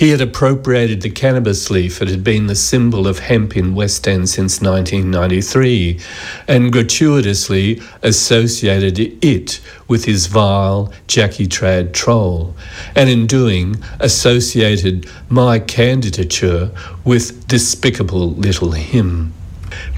he 0.00 0.08
had 0.08 0.22
appropriated 0.22 1.02
the 1.02 1.10
cannabis 1.10 1.70
leaf 1.70 1.98
that 1.98 2.08
had 2.08 2.24
been 2.24 2.46
the 2.46 2.54
symbol 2.54 3.06
of 3.06 3.18
hemp 3.18 3.54
in 3.54 3.74
West 3.74 4.08
End 4.08 4.30
since 4.30 4.62
1993 4.62 6.00
and 6.48 6.72
gratuitously 6.72 7.82
associated 8.02 8.98
it 9.22 9.60
with 9.88 10.06
his 10.06 10.26
vile 10.26 10.90
Jackie 11.06 11.46
Trad 11.46 11.92
troll, 11.92 12.56
and 12.94 13.10
in 13.10 13.26
doing 13.26 13.76
associated 13.98 15.06
my 15.28 15.58
candidature 15.58 16.70
with 17.04 17.46
despicable 17.46 18.30
little 18.30 18.72
him. 18.72 19.34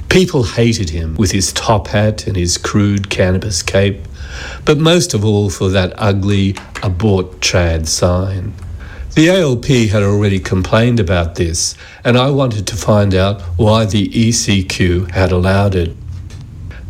People 0.09 0.43
hated 0.43 0.91
him 0.91 1.15
with 1.15 1.31
his 1.31 1.53
top 1.53 1.87
hat 1.87 2.27
and 2.27 2.37
his 2.37 2.59
crude 2.59 3.09
cannabis 3.09 3.63
cape, 3.63 4.01
but 4.65 4.79
most 4.79 5.15
of 5.15 5.25
all 5.25 5.51
for 5.51 5.69
that 5.71 5.93
ugly 5.97 6.55
abort 6.83 7.41
trad 7.41 7.87
sign. 7.87 8.53
The 9.15 9.29
ALP 9.29 9.67
had 9.67 10.03
already 10.03 10.41
complained 10.41 10.99
about 10.99 11.35
this, 11.35 11.75
and 12.03 12.17
I 12.17 12.31
wanted 12.31 12.67
to 12.69 12.77
find 12.77 13.15
out 13.15 13.43
why 13.57 13.85
the 13.85 14.09
ECQ 14.09 15.11
had 15.11 15.33
allowed 15.33 15.75
it. 15.75 15.95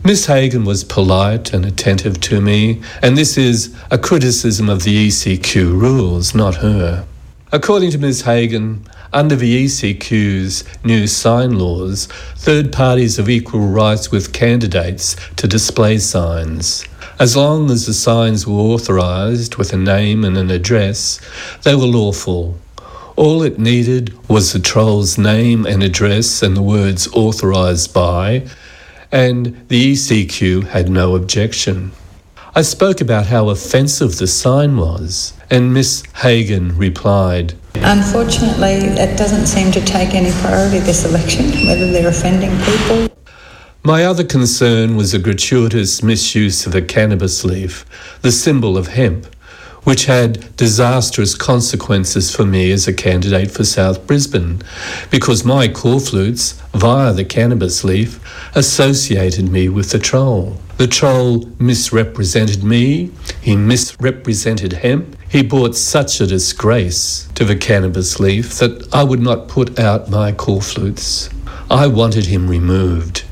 Miss 0.05 0.27
Hagan 0.27 0.65
was 0.65 0.85
polite 0.85 1.53
and 1.53 1.65
attentive 1.65 2.21
to 2.23 2.41
me, 2.41 2.81
and 3.03 3.17
this 3.17 3.37
is 3.37 3.75
a 3.91 3.99
criticism 3.99 4.69
of 4.69 4.83
the 4.83 5.09
ECQ 5.09 5.81
rules, 5.81 6.35
not 6.35 6.57
her. 6.57 7.07
According 7.55 7.91
to 7.91 7.99
Ms. 7.99 8.23
Hagan, 8.23 8.87
under 9.13 9.37
the 9.37 9.67
ECQ's 9.67 10.65
new 10.85 11.07
sign 11.07 11.59
laws, 11.59 12.07
third 12.35 12.73
parties 12.73 13.19
have 13.19 13.29
equal 13.29 13.61
rights 13.61 14.11
with 14.11 14.33
candidates 14.33 15.17
to 15.37 15.47
display 15.47 15.99
signs. 15.99 16.87
As 17.19 17.37
long 17.37 17.71
as 17.71 17.85
the 17.85 17.93
signs 17.93 18.47
were 18.47 18.55
authorised 18.55 19.57
with 19.57 19.75
a 19.75 19.77
name 19.77 20.25
and 20.25 20.39
an 20.39 20.51
address, 20.51 21.21
they 21.63 21.75
were 21.75 21.83
lawful. 21.83 22.57
All 23.17 23.43
it 23.43 23.59
needed 23.59 24.15
was 24.31 24.55
the 24.55 24.59
troll's 24.59 25.19
name 25.19 25.67
and 25.67 25.83
address 25.83 26.43
and 26.43 26.57
the 26.57 26.63
words 26.63 27.07
authorised 27.09 27.93
by, 27.93 28.49
and 29.13 29.69
the 29.69 29.93
ECQ 29.93 30.69
had 30.69 30.89
no 30.89 31.17
objection. 31.17 31.93
I 32.55 32.61
spoke 32.61 33.01
about 33.01 33.29
how 33.29 33.49
offensive 33.49 34.19
the 34.19 34.27
sign 34.27 34.77
was, 34.77 35.33
and 35.49 35.73
Miss 35.73 36.03
Hagan 36.17 36.77
replied, 36.77 37.55
Unfortunately, 37.77 38.75
it 39.01 39.17
doesn't 39.17 39.47
seem 39.47 39.73
to 39.73 39.81
take 39.81 40.15
any 40.15 40.33
priority 40.43 40.79
this 40.81 41.07
election, 41.07 41.47
whether 41.67 41.91
they're 41.91 42.09
offending 42.09 42.51
people. 42.61 43.09
My 43.83 44.05
other 44.05 44.23
concern 44.23 44.97
was 44.97 45.13
the 45.13 45.19
gratuitous 45.19 46.03
misuse 46.03 46.67
of 46.67 46.75
a 46.75 46.83
cannabis 46.83 47.43
leaf, 47.43 47.87
the 48.21 48.31
symbol 48.31 48.77
of 48.77 48.89
hemp, 48.89 49.32
which 49.85 50.07
had 50.07 50.57
disastrous 50.57 51.35
consequences 51.35 52.35
for 52.35 52.45
me 52.45 52.71
as 52.71 52.87
a 52.87 52.93
candidate 52.93 53.51
for 53.51 53.65
South 53.65 54.07
Brisbane, 54.07 54.63
because 55.11 55.45
my 55.45 55.69
corflutes, 55.69 56.61
via 56.73 57.13
the 57.13 57.25
cannabis 57.25 57.83
leaf, 57.83 58.21
associated 58.55 59.49
me 59.49 59.69
with 59.69 59.91
the 59.91 59.99
troll. 59.99 60.57
The 60.79 60.87
troll 60.87 61.49
misrepresented 61.59 62.65
me, 62.65 63.11
he 63.41 63.57
misrepresented 63.57 64.73
hemp, 64.75 65.17
he 65.29 65.43
brought 65.43 65.77
such 65.77 66.21
a 66.21 66.27
disgrace 66.27 67.29
to 67.35 67.45
the 67.45 67.57
cannabis 67.57 68.21
leaf 68.21 68.59
that 68.59 68.89
I 68.93 69.03
would 69.05 69.21
not 69.21 69.49
put 69.49 69.79
out 69.79 70.11
my 70.11 70.33
corflutes. 70.33 71.33
I 71.71 71.87
wanted 71.87 72.27
him 72.27 72.49
removed. 72.49 73.25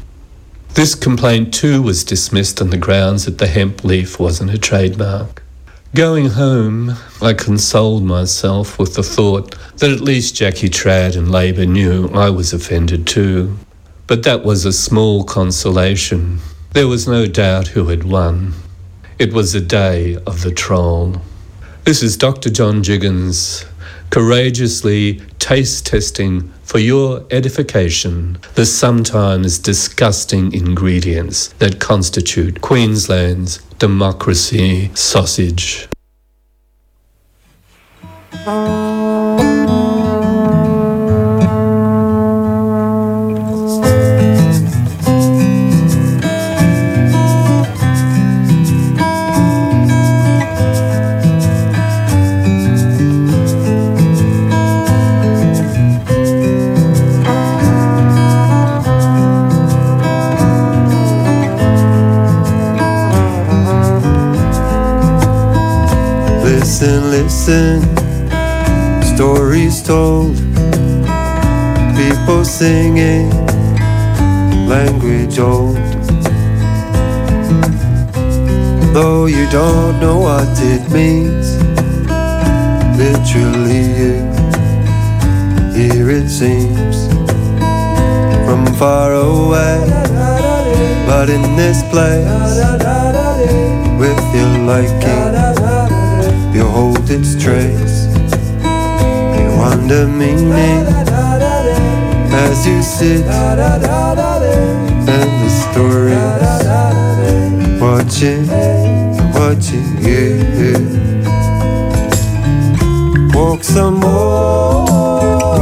This 0.74 0.94
complaint 0.94 1.52
too 1.52 1.82
was 1.82 2.04
dismissed 2.04 2.62
on 2.62 2.70
the 2.70 2.78
grounds 2.78 3.24
that 3.24 3.38
the 3.38 3.48
hemp 3.48 3.84
leaf 3.84 4.18
wasn't 4.18 4.54
a 4.54 4.58
trademark. 4.58 5.39
Going 5.94 6.26
home, 6.26 6.94
I 7.20 7.32
consoled 7.32 8.04
myself 8.04 8.78
with 8.78 8.94
the 8.94 9.02
thought 9.02 9.56
that 9.78 9.90
at 9.90 10.00
least 10.00 10.36
Jackie 10.36 10.68
Trad 10.68 11.16
and 11.16 11.32
Labor 11.32 11.66
knew 11.66 12.06
I 12.14 12.30
was 12.30 12.52
offended 12.52 13.08
too. 13.08 13.58
But 14.06 14.22
that 14.22 14.44
was 14.44 14.64
a 14.64 14.72
small 14.72 15.24
consolation. 15.24 16.38
There 16.74 16.86
was 16.86 17.08
no 17.08 17.26
doubt 17.26 17.66
who 17.66 17.88
had 17.88 18.04
won. 18.04 18.54
It 19.18 19.32
was 19.32 19.52
the 19.52 19.60
day 19.60 20.14
of 20.28 20.42
the 20.42 20.52
troll. 20.52 21.20
This 21.82 22.04
is 22.04 22.16
Dr. 22.16 22.50
John 22.50 22.84
Jiggens, 22.84 23.66
courageously 24.10 25.20
taste 25.38 25.86
testing 25.86 26.52
for 26.64 26.78
your 26.78 27.24
edification 27.30 28.38
the 28.54 28.66
sometimes 28.66 29.58
disgusting 29.58 30.52
ingredients 30.52 31.48
that 31.58 31.80
constitute 31.80 32.60
Queensland's 32.60 33.58
democracy 33.78 34.90
sausage. 34.94 35.88
Listen, 67.32 67.80
stories 69.14 69.80
told, 69.84 70.34
people 71.96 72.44
singing, 72.44 73.30
language 74.66 75.38
old. 75.38 75.76
Though 78.92 79.26
you 79.26 79.48
don't 79.48 80.00
know 80.00 80.18
what 80.18 80.48
it 80.58 80.82
means, 80.90 81.54
literally 82.98 83.84
you, 84.00 84.16
here 85.72 86.10
it 86.10 86.28
seems, 86.28 87.06
from 88.44 88.66
far 88.74 89.14
away, 89.14 89.78
but 91.06 91.30
in 91.30 91.42
this 91.54 91.80
place, 91.92 92.26
with 94.00 94.34
your 94.34 94.58
liking 94.66 95.29
behold 96.60 97.08
its 97.08 97.32
trace. 97.42 97.98
You 99.36 99.48
wonder 99.56 100.06
meaning 100.06 100.84
as 102.46 102.66
you 102.66 102.82
sit 102.82 103.24
and 105.14 105.30
the 105.42 105.50
stories 105.64 106.40
watching, 107.80 108.46
watching 109.38 109.90
you. 110.06 110.28
walk 113.34 113.62
some 113.64 113.96
more, 114.00 114.84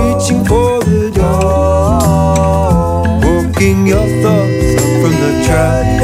reaching 0.01 0.43
for 0.51 0.73
the 0.93 1.11
door, 1.15 2.01
walking 3.27 3.87
your 3.87 4.09
thoughts 4.23 4.69
from 5.01 5.15
the 5.23 5.33
track, 5.47 5.98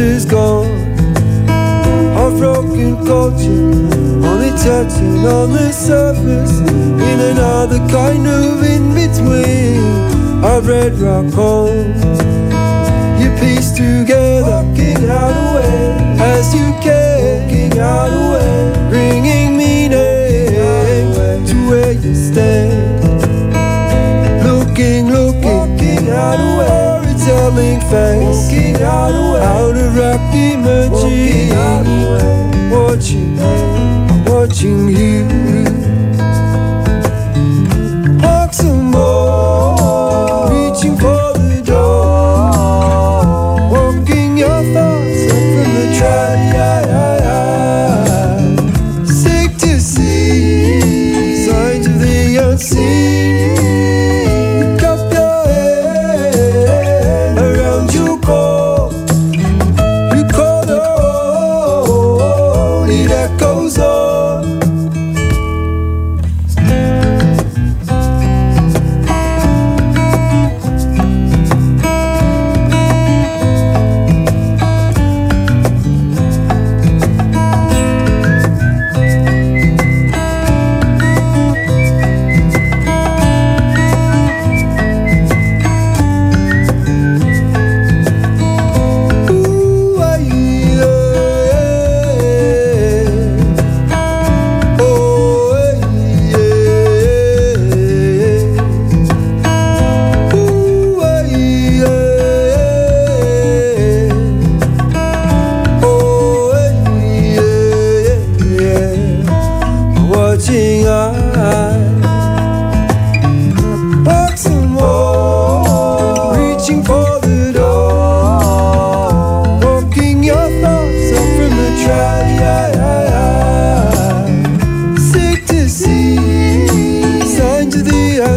places 0.00 0.24
gone. 0.24 0.98
Our 2.16 2.30
broken 2.38 3.04
culture, 3.04 3.70
only 4.28 4.50
touching 4.66 5.26
on 5.26 5.52
the 5.52 5.72
surface, 5.72 6.60
in 7.10 7.18
another 7.32 7.78
kind 7.88 8.26
of 8.26 8.62
in 8.62 8.94
between. 8.94 9.80
Our 10.42 10.62
red 10.62 10.94
rock 10.98 11.30
home 11.34 11.92
you 13.20 13.30
piece 13.40 13.72
together, 13.72 14.42
walking 14.42 15.04
out 15.10 15.36
away 15.44 16.16
as 16.18 16.54
you 16.54 16.68
can, 16.80 17.20
walking 17.22 17.78
out 17.78 18.12
away, 18.22 18.88
bringing 18.88 19.58
meaning 19.58 21.12
to 21.48 21.56
where 21.68 21.92
you 21.92 22.14
stand. 22.14 23.04
Looking, 24.46 25.10
looking, 25.12 25.42
walking 25.42 26.08
out 26.08 26.40
away, 26.40 27.14
telling 27.26 27.80
away, 27.82 28.39
out 30.00 30.14
of 30.14 30.20
rocky 30.20 30.56
magic, 30.56 31.90
watching, 32.72 33.36
watching 34.24 34.88
you. 34.88 35.69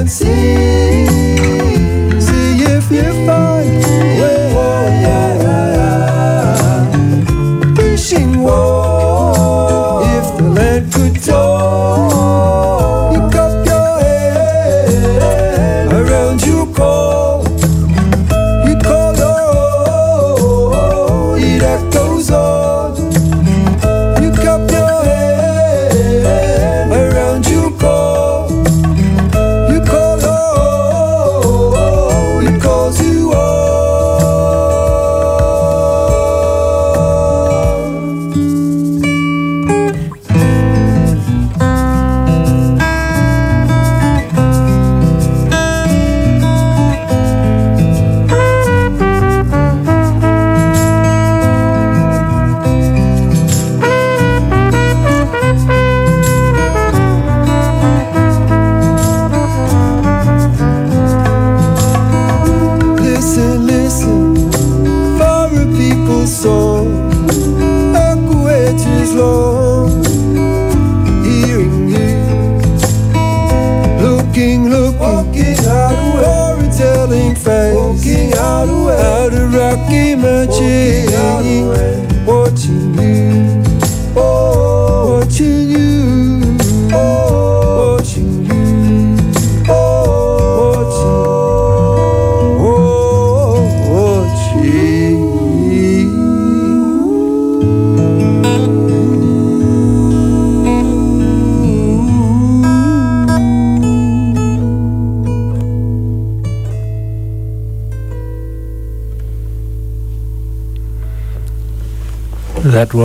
Unseen. 0.03 0.33
See 0.33 0.72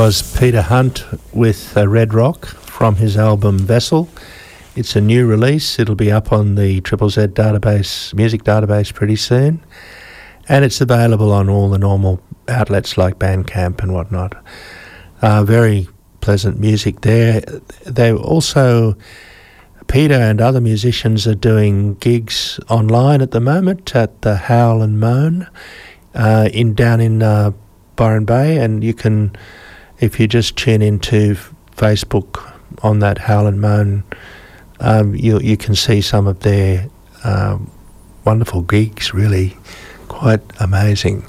was 0.08 0.38
Peter 0.38 0.62
Hunt 0.62 1.04
with 1.34 1.76
uh, 1.76 1.86
Red 1.86 2.14
Rock 2.14 2.46
from 2.46 2.96
his 2.96 3.18
album 3.18 3.58
Vessel. 3.58 4.08
It's 4.74 4.96
a 4.96 5.02
new 5.02 5.26
release. 5.26 5.78
It'll 5.78 5.94
be 5.94 6.10
up 6.10 6.32
on 6.32 6.54
the 6.54 6.80
Triple 6.80 7.10
Z 7.10 7.20
database, 7.26 8.14
music 8.14 8.42
database, 8.42 8.94
pretty 8.94 9.16
soon. 9.16 9.62
And 10.48 10.64
it's 10.64 10.80
available 10.80 11.30
on 11.30 11.50
all 11.50 11.68
the 11.68 11.76
normal 11.76 12.22
outlets 12.48 12.96
like 12.96 13.18
Bandcamp 13.18 13.82
and 13.82 13.92
whatnot. 13.92 14.42
Uh, 15.20 15.44
very 15.44 15.86
pleasant 16.22 16.58
music 16.58 17.02
there. 17.02 17.42
They 17.84 18.10
also, 18.10 18.96
Peter 19.88 20.14
and 20.14 20.40
other 20.40 20.62
musicians 20.62 21.26
are 21.26 21.34
doing 21.34 21.96
gigs 21.96 22.58
online 22.70 23.20
at 23.20 23.32
the 23.32 23.40
moment 23.40 23.94
at 23.94 24.22
the 24.22 24.36
Howl 24.36 24.80
and 24.80 24.98
Moan 24.98 25.46
uh, 26.14 26.48
in 26.50 26.72
down 26.72 27.02
in 27.02 27.22
uh, 27.22 27.50
Byron 27.96 28.24
Bay, 28.24 28.56
and 28.56 28.82
you 28.82 28.94
can, 28.94 29.36
if 30.00 30.20
you 30.20 30.28
just 30.28 30.56
tune 30.56 30.82
into 30.82 31.36
Facebook 31.76 32.54
on 32.82 33.00
that 33.00 33.18
Howl 33.18 33.46
and 33.46 33.60
Moan, 33.60 34.04
um, 34.80 35.14
you 35.14 35.40
you 35.40 35.56
can 35.56 35.74
see 35.74 36.00
some 36.00 36.26
of 36.26 36.40
their 36.40 36.88
um, 37.24 37.70
wonderful 38.24 38.62
gigs. 38.62 39.12
Really, 39.12 39.56
quite 40.08 40.40
amazing. 40.60 41.24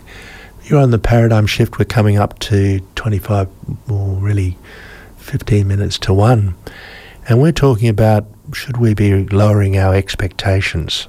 You're 0.63 0.81
on 0.81 0.91
the 0.91 0.99
paradigm 0.99 1.47
shift. 1.47 1.79
We're 1.79 1.85
coming 1.85 2.17
up 2.17 2.37
to 2.39 2.79
25, 2.95 3.49
or 3.89 4.15
really 4.15 4.57
15 5.17 5.67
minutes 5.67 5.97
to 5.99 6.13
one, 6.13 6.55
and 7.27 7.41
we're 7.41 7.51
talking 7.51 7.89
about 7.89 8.27
should 8.53 8.77
we 8.77 8.93
be 8.93 9.25
lowering 9.25 9.77
our 9.77 9.95
expectations, 9.95 11.07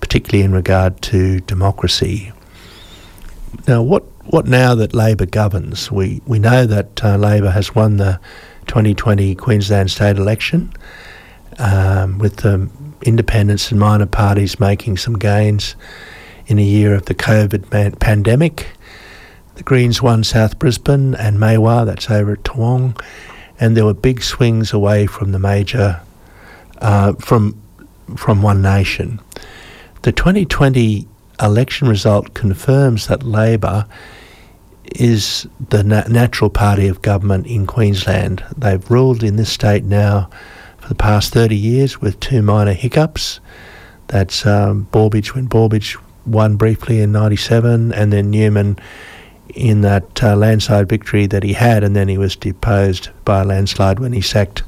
particularly 0.00 0.44
in 0.44 0.52
regard 0.52 1.02
to 1.02 1.40
democracy. 1.40 2.32
Now, 3.66 3.82
what 3.82 4.04
what 4.26 4.46
now 4.46 4.74
that 4.74 4.94
Labor 4.94 5.26
governs? 5.26 5.90
We 5.90 6.20
we 6.26 6.38
know 6.38 6.66
that 6.66 7.04
uh, 7.04 7.16
Labor 7.16 7.50
has 7.50 7.74
won 7.74 7.98
the 7.98 8.20
2020 8.66 9.34
Queensland 9.34 9.90
state 9.90 10.16
election, 10.16 10.72
um, 11.58 12.18
with 12.18 12.38
the 12.38 12.68
independents 13.02 13.70
and 13.70 13.78
minor 13.78 14.06
parties 14.06 14.58
making 14.58 14.96
some 14.96 15.14
gains 15.14 15.76
in 16.46 16.58
a 16.58 16.62
year 16.62 16.94
of 16.94 17.06
the 17.06 17.14
COVID 17.14 17.70
man- 17.70 17.92
pandemic. 17.96 18.68
The 19.56 19.62
Greens 19.62 20.02
won 20.02 20.24
South 20.24 20.58
Brisbane 20.58 21.14
and 21.14 21.38
Maiwar, 21.38 21.86
that's 21.86 22.10
over 22.10 22.32
at 22.32 22.42
Toowong, 22.42 23.00
and 23.60 23.76
there 23.76 23.84
were 23.84 23.94
big 23.94 24.22
swings 24.22 24.72
away 24.72 25.06
from 25.06 25.32
the 25.32 25.38
major, 25.38 26.00
uh, 26.78 27.12
from 27.14 27.60
from 28.16 28.42
One 28.42 28.60
Nation. 28.62 29.20
The 30.02 30.12
2020 30.12 31.08
election 31.40 31.88
result 31.88 32.34
confirms 32.34 33.06
that 33.08 33.22
Labor 33.22 33.86
is 34.94 35.46
the 35.70 35.82
na- 35.82 36.06
natural 36.08 36.50
party 36.50 36.88
of 36.88 37.02
government 37.02 37.46
in 37.46 37.66
Queensland. 37.66 38.44
They've 38.56 38.90
ruled 38.90 39.22
in 39.22 39.36
this 39.36 39.50
state 39.50 39.84
now 39.84 40.30
for 40.78 40.88
the 40.88 40.94
past 40.94 41.32
30 41.32 41.56
years 41.56 42.00
with 42.00 42.20
two 42.20 42.42
minor 42.42 42.74
hiccups. 42.74 43.40
That's 44.08 44.44
um, 44.46 44.86
Borbidge 44.92 45.34
when 45.34 45.48
Borbidge 45.48 45.98
won 46.26 46.56
briefly 46.56 47.00
in 47.00 47.12
97 47.12 47.92
and 47.92 48.12
then 48.12 48.30
Newman 48.30 48.78
in 49.54 49.82
that 49.82 50.22
uh, 50.22 50.36
landslide 50.36 50.88
victory 50.88 51.26
that 51.26 51.42
he 51.42 51.52
had 51.52 51.84
and 51.84 51.94
then 51.94 52.08
he 52.08 52.18
was 52.18 52.36
deposed 52.36 53.10
by 53.24 53.42
a 53.42 53.44
landslide 53.44 53.98
when 53.98 54.12
he 54.12 54.20
sacked 54.20 54.62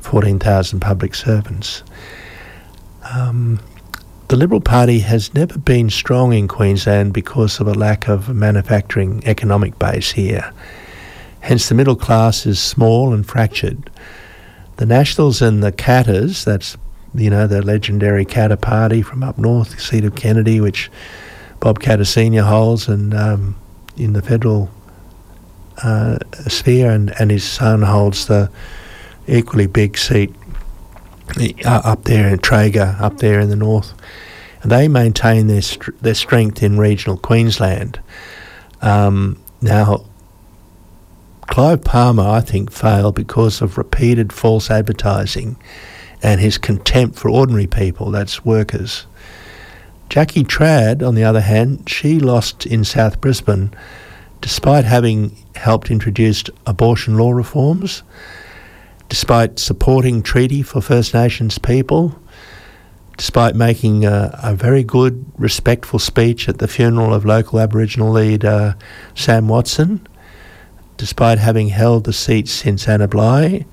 14,000 0.00 0.80
public 0.80 1.14
servants. 1.14 1.82
Um, 3.14 3.60
the 4.30 4.36
Liberal 4.36 4.60
Party 4.60 5.00
has 5.00 5.34
never 5.34 5.58
been 5.58 5.90
strong 5.90 6.32
in 6.32 6.46
Queensland 6.46 7.12
because 7.12 7.58
of 7.58 7.66
a 7.66 7.74
lack 7.74 8.06
of 8.06 8.32
manufacturing 8.32 9.24
economic 9.26 9.76
base 9.80 10.12
here. 10.12 10.52
Hence, 11.40 11.68
the 11.68 11.74
middle 11.74 11.96
class 11.96 12.46
is 12.46 12.60
small 12.60 13.12
and 13.12 13.26
fractured. 13.26 13.90
The 14.76 14.86
Nationals 14.86 15.42
and 15.42 15.64
the 15.64 15.72
Katters, 15.72 16.44
that's, 16.44 16.76
you 17.12 17.28
know, 17.28 17.48
the 17.48 17.60
legendary 17.60 18.24
Katter 18.24 18.60
Party 18.60 19.02
from 19.02 19.24
up 19.24 19.36
north, 19.36 19.74
the 19.74 19.80
seat 19.80 20.04
of 20.04 20.14
Kennedy, 20.14 20.60
which 20.60 20.92
Bob 21.58 21.80
Katter 21.80 22.06
Sr. 22.06 22.44
holds, 22.44 22.86
and 22.86 23.12
um, 23.12 23.56
in 23.96 24.12
the 24.12 24.22
federal 24.22 24.70
uh, 25.82 26.18
sphere, 26.46 26.92
and, 26.92 27.12
and 27.18 27.32
his 27.32 27.42
son 27.42 27.82
holds 27.82 28.26
the 28.26 28.48
equally 29.26 29.66
big 29.66 29.98
seat 29.98 30.32
up 31.64 32.04
there 32.04 32.28
in 32.28 32.38
Traeger, 32.38 32.96
up 33.00 33.18
there 33.18 33.40
in 33.40 33.48
the 33.48 33.56
north. 33.56 33.94
They 34.64 34.88
maintain 34.88 35.46
their 35.46 35.62
str- 35.62 35.92
their 36.00 36.14
strength 36.14 36.62
in 36.62 36.78
regional 36.78 37.16
Queensland. 37.16 38.00
Um, 38.82 39.38
now, 39.62 40.04
Clive 41.42 41.82
Palmer, 41.82 42.28
I 42.28 42.40
think, 42.40 42.70
failed 42.70 43.14
because 43.14 43.60
of 43.60 43.78
repeated 43.78 44.32
false 44.32 44.70
advertising 44.70 45.56
and 46.22 46.40
his 46.40 46.58
contempt 46.58 47.18
for 47.18 47.30
ordinary 47.30 47.66
people, 47.66 48.10
that's 48.10 48.44
workers. 48.44 49.06
Jackie 50.08 50.44
Trad, 50.44 51.06
on 51.06 51.14
the 51.14 51.24
other 51.24 51.40
hand, 51.40 51.88
she 51.88 52.18
lost 52.18 52.66
in 52.66 52.84
South 52.84 53.20
Brisbane 53.20 53.72
despite 54.40 54.84
having 54.84 55.36
helped 55.54 55.90
introduce 55.90 56.44
abortion 56.66 57.16
law 57.16 57.30
reforms, 57.30 58.02
despite 59.10 59.58
supporting 59.58 60.22
treaty 60.22 60.62
for 60.62 60.80
First 60.80 61.12
Nations 61.12 61.58
people, 61.58 62.18
despite 63.18 63.56
making 63.56 64.06
a, 64.06 64.38
a 64.42 64.54
very 64.54 64.84
good, 64.84 65.26
respectful 65.36 65.98
speech 65.98 66.48
at 66.48 66.58
the 66.58 66.68
funeral 66.68 67.12
of 67.12 67.26
local 67.26 67.58
Aboriginal 67.58 68.12
leader 68.12 68.76
Sam 69.16 69.48
Watson, 69.48 70.06
despite 70.96 71.38
having 71.38 71.68
held 71.68 72.04
the 72.04 72.12
seat 72.12 72.48
since 72.48 72.88
Anna 72.88 73.08
Bligh, 73.08 73.66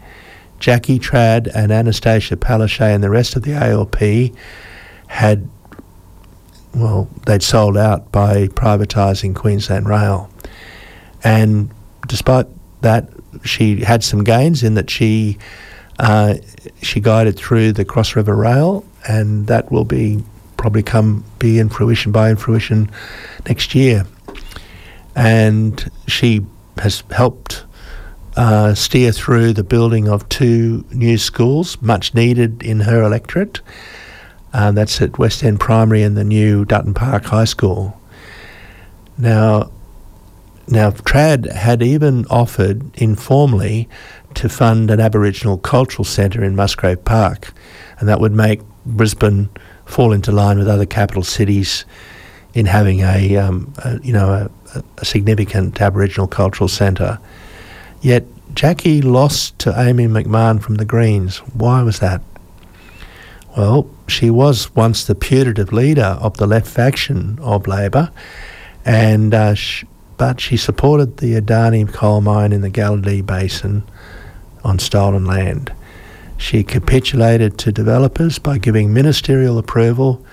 Jackie 0.60 0.98
Trad 0.98 1.48
and 1.54 1.72
Annastacia 1.72 2.36
Palaszczuk 2.36 2.96
and 2.96 3.04
the 3.04 3.10
rest 3.12 3.36
of 3.36 3.44
the 3.44 3.54
ALP 3.54 4.34
had, 5.06 5.48
well, 6.74 7.10
they'd 7.28 7.44
sold 7.44 7.78
out 7.78 8.12
by 8.12 8.48
privatising 8.48 9.36
Queensland 9.36 9.88
Rail. 9.88 10.32
And 11.24 11.70
despite 12.08 12.48
that, 12.82 13.12
she 13.44 13.84
had 13.84 14.04
some 14.04 14.24
gains 14.24 14.64
in 14.64 14.76
that 14.76 14.90
she 14.90 15.38
uh, 16.00 16.36
she 16.82 17.00
guided 17.00 17.38
through 17.38 17.74
the 17.74 17.86
Cross 17.86 18.16
River 18.16 18.36
Rail, 18.36 18.86
and 19.08 19.48
that 19.48 19.72
will 19.72 19.86
be 19.86 20.24
probably 20.58 20.84
come 20.84 21.24
be 21.40 21.60
in 21.60 21.70
fruition 21.70 22.12
by 22.12 22.30
in 22.30 22.36
fruition 22.36 22.90
next 23.48 23.76
year. 23.76 24.06
And 25.16 25.90
she 26.08 26.46
has 26.78 27.04
helped 27.12 27.66
uh, 28.36 28.76
steer 28.76 29.12
through 29.12 29.54
the 29.54 29.64
building 29.64 30.08
of 30.08 30.28
two 30.30 30.86
new 30.92 31.18
schools, 31.18 31.82
much 31.82 32.14
needed 32.14 32.62
in 32.62 32.82
her 32.82 33.02
electorate. 33.02 33.62
Uh, 34.54 34.72
that's 34.72 35.02
at 35.02 35.18
West 35.18 35.44
End 35.44 35.60
Primary 35.60 36.04
and 36.04 36.16
the 36.16 36.24
new 36.24 36.64
Dutton 36.66 36.94
Park 36.94 37.26
High 37.26 37.46
School. 37.46 38.00
Now, 39.18 39.72
now 40.68 40.92
Trad 40.92 41.52
had 41.52 41.82
even 41.82 42.26
offered 42.28 42.96
informally 42.96 43.88
to 44.36 44.50
fund 44.50 44.92
an 44.92 45.00
Aboriginal 45.00 45.58
cultural 45.58 46.04
centre 46.04 46.44
in 46.44 46.56
Musgrave 46.56 47.04
Park, 47.06 47.54
and 48.00 48.08
that 48.08 48.20
would 48.20 48.34
make 48.34 48.62
Brisbane 48.86 49.50
fall 49.86 50.12
into 50.12 50.32
line 50.32 50.60
with 50.60 50.68
other 50.68 50.86
capital 50.86 51.24
cities 51.24 51.86
in 52.54 52.66
having 52.66 53.02
a, 53.02 53.38
um, 53.38 53.74
a 53.80 54.00
you 54.04 54.14
know 54.14 54.50
a, 54.76 54.84
a 54.98 55.06
significant 55.06 55.82
Aboriginal 55.82 56.28
cultural 56.28 56.68
centre. 56.68 57.20
Yet 58.02 58.26
Jackie 58.54 59.02
lost 59.02 59.58
to 59.60 59.80
Amy 59.80 60.08
McMahon 60.08 60.62
from 60.62 60.76
the 60.76 60.86
Greens. 60.86 61.38
Why 61.54 61.82
was 61.84 62.00
that? 62.00 62.22
Well, 63.56 63.90
she 64.08 64.30
was 64.30 64.74
once 64.76 65.06
the 65.06 65.16
putative 65.16 65.74
leader 65.74 66.18
of 66.22 66.38
the 66.38 66.46
left 66.48 66.68
faction 66.68 67.40
of 67.42 67.68
Labor, 67.68 68.12
and 68.86 69.34
uh, 69.34 69.56
but 70.18 70.42
she 70.42 70.58
supported 70.58 71.18
the 71.18 71.34
Adani 71.40 71.92
coal 71.92 72.22
mine 72.22 72.52
in 72.52 72.62
the 72.62 72.70
Galilee 72.70 73.22
Basin 73.22 73.84
on 74.64 74.80
stolen 74.80 75.26
land. 75.26 75.72
She 76.38 76.64
capitulated 76.64 77.58
to 77.60 77.72
developers 77.72 78.40
by 78.40 78.58
giving 78.58 78.94
ministerial 78.94 79.58
approval 79.58 80.26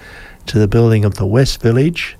to 0.46 0.58
the 0.58 0.68
building 0.68 1.04
of 1.04 1.14
the 1.14 1.26
West 1.26 1.62
Village, 1.62 2.16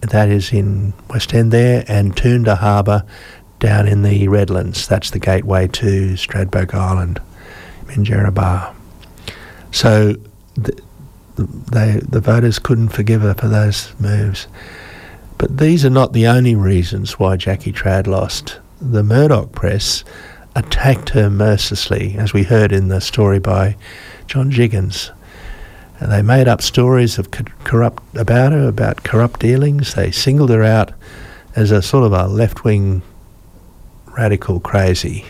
that 0.00 0.28
is 0.28 0.52
in 0.52 0.94
West 1.10 1.34
End 1.34 1.52
there, 1.52 1.84
and 1.88 2.14
Toondah 2.16 2.58
Harbour 2.58 3.04
down 3.58 3.88
in 3.88 4.02
the 4.02 4.28
Redlands. 4.28 4.86
That's 4.86 5.10
the 5.10 5.18
gateway 5.18 5.68
to 5.68 6.12
Stradbroke 6.14 6.74
Island, 6.74 7.20
in 7.88 8.04
Minjerribah. 8.04 8.74
So 9.72 10.14
the, 10.54 10.80
the 11.36 12.20
voters 12.20 12.58
couldn't 12.58 12.88
forgive 12.90 13.22
her 13.22 13.34
for 13.34 13.48
those 13.48 13.92
moves. 14.00 14.46
But 15.38 15.58
these 15.58 15.84
are 15.84 15.90
not 15.90 16.12
the 16.12 16.26
only 16.26 16.56
reasons 16.56 17.18
why 17.18 17.36
Jackie 17.36 17.72
Trad 17.72 18.08
lost. 18.08 18.58
The 18.80 19.04
Murdoch 19.04 19.52
press 19.52 20.04
attacked 20.56 21.10
her 21.10 21.30
mercilessly, 21.30 22.16
as 22.18 22.32
we 22.32 22.42
heard 22.42 22.72
in 22.72 22.88
the 22.88 23.00
story 23.00 23.38
by 23.38 23.76
John 24.26 24.50
Jiggens. 24.50 25.10
And 26.00 26.10
they 26.10 26.22
made 26.22 26.48
up 26.48 26.60
stories 26.60 27.18
of 27.18 27.30
co- 27.30 27.44
corrupt 27.62 28.16
about 28.16 28.52
her, 28.52 28.66
about 28.66 29.04
corrupt 29.04 29.40
dealings. 29.40 29.94
They 29.94 30.10
singled 30.10 30.50
her 30.50 30.64
out 30.64 30.92
as 31.54 31.70
a 31.70 31.82
sort 31.82 32.04
of 32.04 32.12
a 32.12 32.26
left-wing 32.26 33.02
radical 34.16 34.58
crazy. 34.58 35.24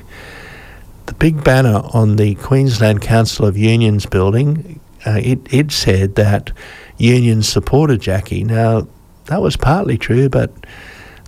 The 1.07 1.15
big 1.15 1.45
banner 1.45 1.83
on 1.93 2.17
the 2.17 2.35
Queensland 2.37 3.03
Council 3.03 3.45
of 3.45 3.57
Unions 3.57 4.07
building, 4.07 4.81
uh, 5.07 5.21
it, 5.23 5.53
it 5.53 5.71
said 5.71 6.15
that 6.17 6.53
unions 6.97 7.49
supported 7.49 8.01
Jackie. 8.01 8.45
Now, 8.45 8.89
that 9.29 9.41
was 9.41 9.57
partly 9.57 9.97
true, 9.97 10.29
but 10.29 10.53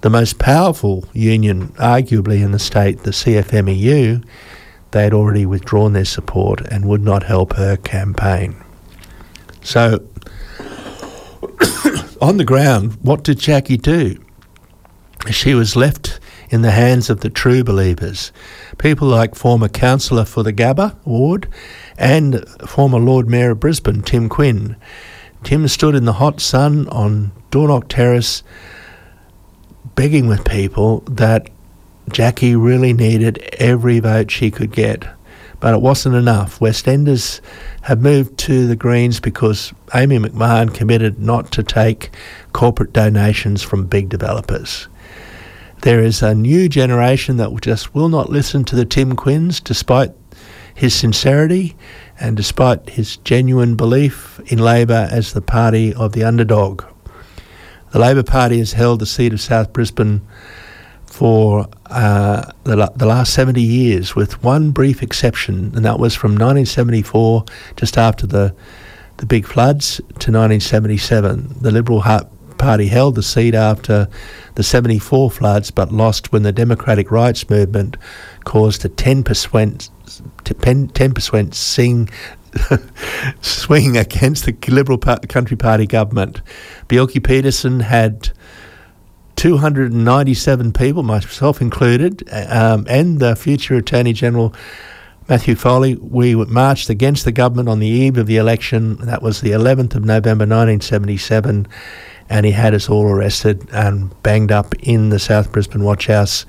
the 0.03 0.11
most 0.11 0.39
powerful 0.39 1.05
union, 1.13 1.69
arguably 1.75 2.43
in 2.43 2.53
the 2.53 2.59
state, 2.59 3.03
the 3.03 3.11
CFMEU, 3.11 4.25
they 4.91 5.05
had 5.05 5.15
already 5.15 5.47
withdrawn 5.47 5.93
their 5.93 6.05
support 6.05 6.61
and 6.63 6.87
would 6.87 7.03
not 7.03 7.23
help 7.23 7.55
her 7.55 7.77
campaign. 7.77 8.57
So, 9.63 10.07
on 12.21 12.39
the 12.39 12.45
ground, 12.45 12.99
what 13.03 13.23
did 13.23 13.39
Jackie 13.39 13.77
do? 13.77 14.19
She 15.31 15.55
was 15.55 15.77
left 15.77 16.19
in 16.49 16.63
the 16.63 16.71
hands 16.71 17.11
of 17.11 17.21
the 17.21 17.31
true 17.31 17.63
believers, 17.63 18.33
people 18.79 19.07
like 19.07 19.35
former 19.35 19.69
councillor 19.69 20.25
for 20.25 20.43
the 20.43 20.53
Gabba 20.53 20.97
ward 21.05 21.47
and 21.99 22.49
former 22.67 22.99
Lord 22.99 23.29
Mayor 23.29 23.51
of 23.51 23.61
Brisbane, 23.61 24.03
Tim 24.03 24.29
Quinn. 24.29 24.77
Tim 25.45 25.67
stood 25.69 25.95
in 25.95 26.05
the 26.05 26.15
hot 26.15 26.41
sun 26.41 26.89
on 26.89 27.33
Dornoch 27.51 27.89
Terrace 27.89 28.43
begging 29.95 30.29
with 30.29 30.45
people 30.45 31.01
that 31.07 31.51
Jackie 32.11 32.57
really 32.57 32.93
needed 32.93 33.39
every 33.59 34.01
vote 34.01 34.31
she 34.31 34.51
could 34.51 34.73
get. 34.73 35.05
But 35.61 35.75
it 35.75 35.83
wasn't 35.83 36.15
enough. 36.15 36.61
West 36.61 36.89
Enders 36.89 37.43
have 37.83 38.01
moved 38.01 38.39
to 38.39 38.67
the 38.67 38.77
Greens 38.77 39.21
because 39.21 39.73
Amy 39.95 40.19
McMahon 40.19 40.73
committed 40.73 41.19
not 41.19 41.53
to 41.53 41.63
take 41.63 42.11
corporate 42.53 42.93
donations 42.93 43.63
from 43.63 43.87
big 43.87 44.09
developers. 44.09 44.89
There 45.83 46.01
is 46.01 46.23
a 46.23 46.35
new 46.35 46.69
generation 46.69 47.37
that 47.39 47.59
just 47.61 47.95
will 47.95 48.09
not 48.09 48.31
listen 48.31 48.65
to 48.67 48.77
the 48.77 48.85
Tim 48.85 49.17
Quinns 49.17 49.61
despite 49.61 50.13
his 50.75 50.95
sincerity 50.95 51.77
and 52.19 52.37
despite 52.37 52.91
his 52.91 53.17
genuine 53.19 53.77
belief 53.77 54.41
in 54.47 54.59
Labor 54.59 55.09
as 55.11 55.33
the 55.33 55.41
party 55.41 55.95
of 55.95 56.13
the 56.13 56.25
underdog. 56.25 56.85
The 57.93 57.99
Labor 57.99 58.23
Party 58.23 58.59
has 58.59 58.75
held 58.75 59.01
the 59.01 59.07
seat 59.07 59.33
of 59.33 59.41
South 59.41 59.73
Brisbane 59.73 60.21
for 61.07 61.67
uh, 61.87 62.53
the, 62.63 62.93
the 62.95 63.07
last 63.07 63.35
70 63.35 63.61
years, 63.61 64.15
with 64.15 64.43
one 64.45 64.71
brief 64.71 65.03
exception, 65.03 65.73
and 65.75 65.85
that 65.85 65.99
was 65.99 66.15
from 66.15 66.33
1974, 66.33 67.45
just 67.77 67.99
after 67.99 68.27
the, 68.27 68.55
the 69.17 69.27
big 69.27 69.45
floods, 69.45 69.97
to 69.97 70.31
1977. 70.31 71.57
The 71.61 71.73
Liberal 71.73 72.03
Party 72.59 72.87
held 72.87 73.17
the 73.17 73.23
seat 73.25 73.55
after 73.55 74.09
the 74.55 74.63
74 74.63 75.31
floods, 75.33 75.71
but 75.71 75.91
lost 75.91 76.31
when 76.31 76.45
the 76.45 76.53
Democratic 76.53 77.11
Rights 77.11 77.51
Movement 77.51 77.97
caused 78.45 78.85
a 78.85 78.89
10% 78.89 79.91
10% 80.45 81.55
sing, 81.55 82.09
swing 83.41 83.97
against 83.97 84.45
the 84.45 84.57
Liberal 84.69 84.99
Country 84.99 85.57
Party 85.57 85.87
government. 85.87 86.41
Bjelke 86.89 87.23
Petersen 87.23 87.81
had 87.81 88.31
297 89.37 90.73
people, 90.73 91.03
myself 91.03 91.63
included, 91.63 92.29
um, 92.31 92.87
and 92.89 93.21
the 93.21 93.35
future 93.35 93.77
Attorney 93.77 94.13
General 94.13 94.55
Matthew 95.31 95.55
Foley. 95.55 95.95
We 95.95 96.35
marched 96.35 96.91
against 96.91 97.25
the 97.25 97.33
government 97.33 97.69
on 97.69 97.79
the 97.79 97.87
eve 97.87 98.19
of 98.19 98.27
the 98.27 98.37
election. 98.37 98.97
That 98.97 99.23
was 99.23 99.41
the 99.41 99.53
11th 99.53 99.95
of 99.95 100.05
November 100.05 100.43
1977, 100.43 101.67
and 102.29 102.47
he 102.47 102.53
had 102.53 102.75
us 102.75 102.91
all 102.91 103.07
arrested 103.07 103.67
and 103.73 104.21
banged 104.23 104.53
up 104.53 104.75
in 104.81 105.09
the 105.09 105.19
South 105.19 105.53
Brisbane 105.53 105.85
Watch 105.85 106.09
House 106.09 106.45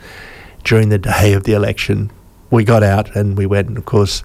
during 0.63 0.89
the 0.89 0.97
day 0.97 1.33
of 1.33 1.43
the 1.43 1.53
election. 1.53 2.11
We 2.51 2.63
got 2.63 2.83
out 2.83 3.15
and 3.15 3.37
we 3.37 3.45
went, 3.45 3.69
and 3.69 3.77
of 3.77 3.85
course, 3.85 4.23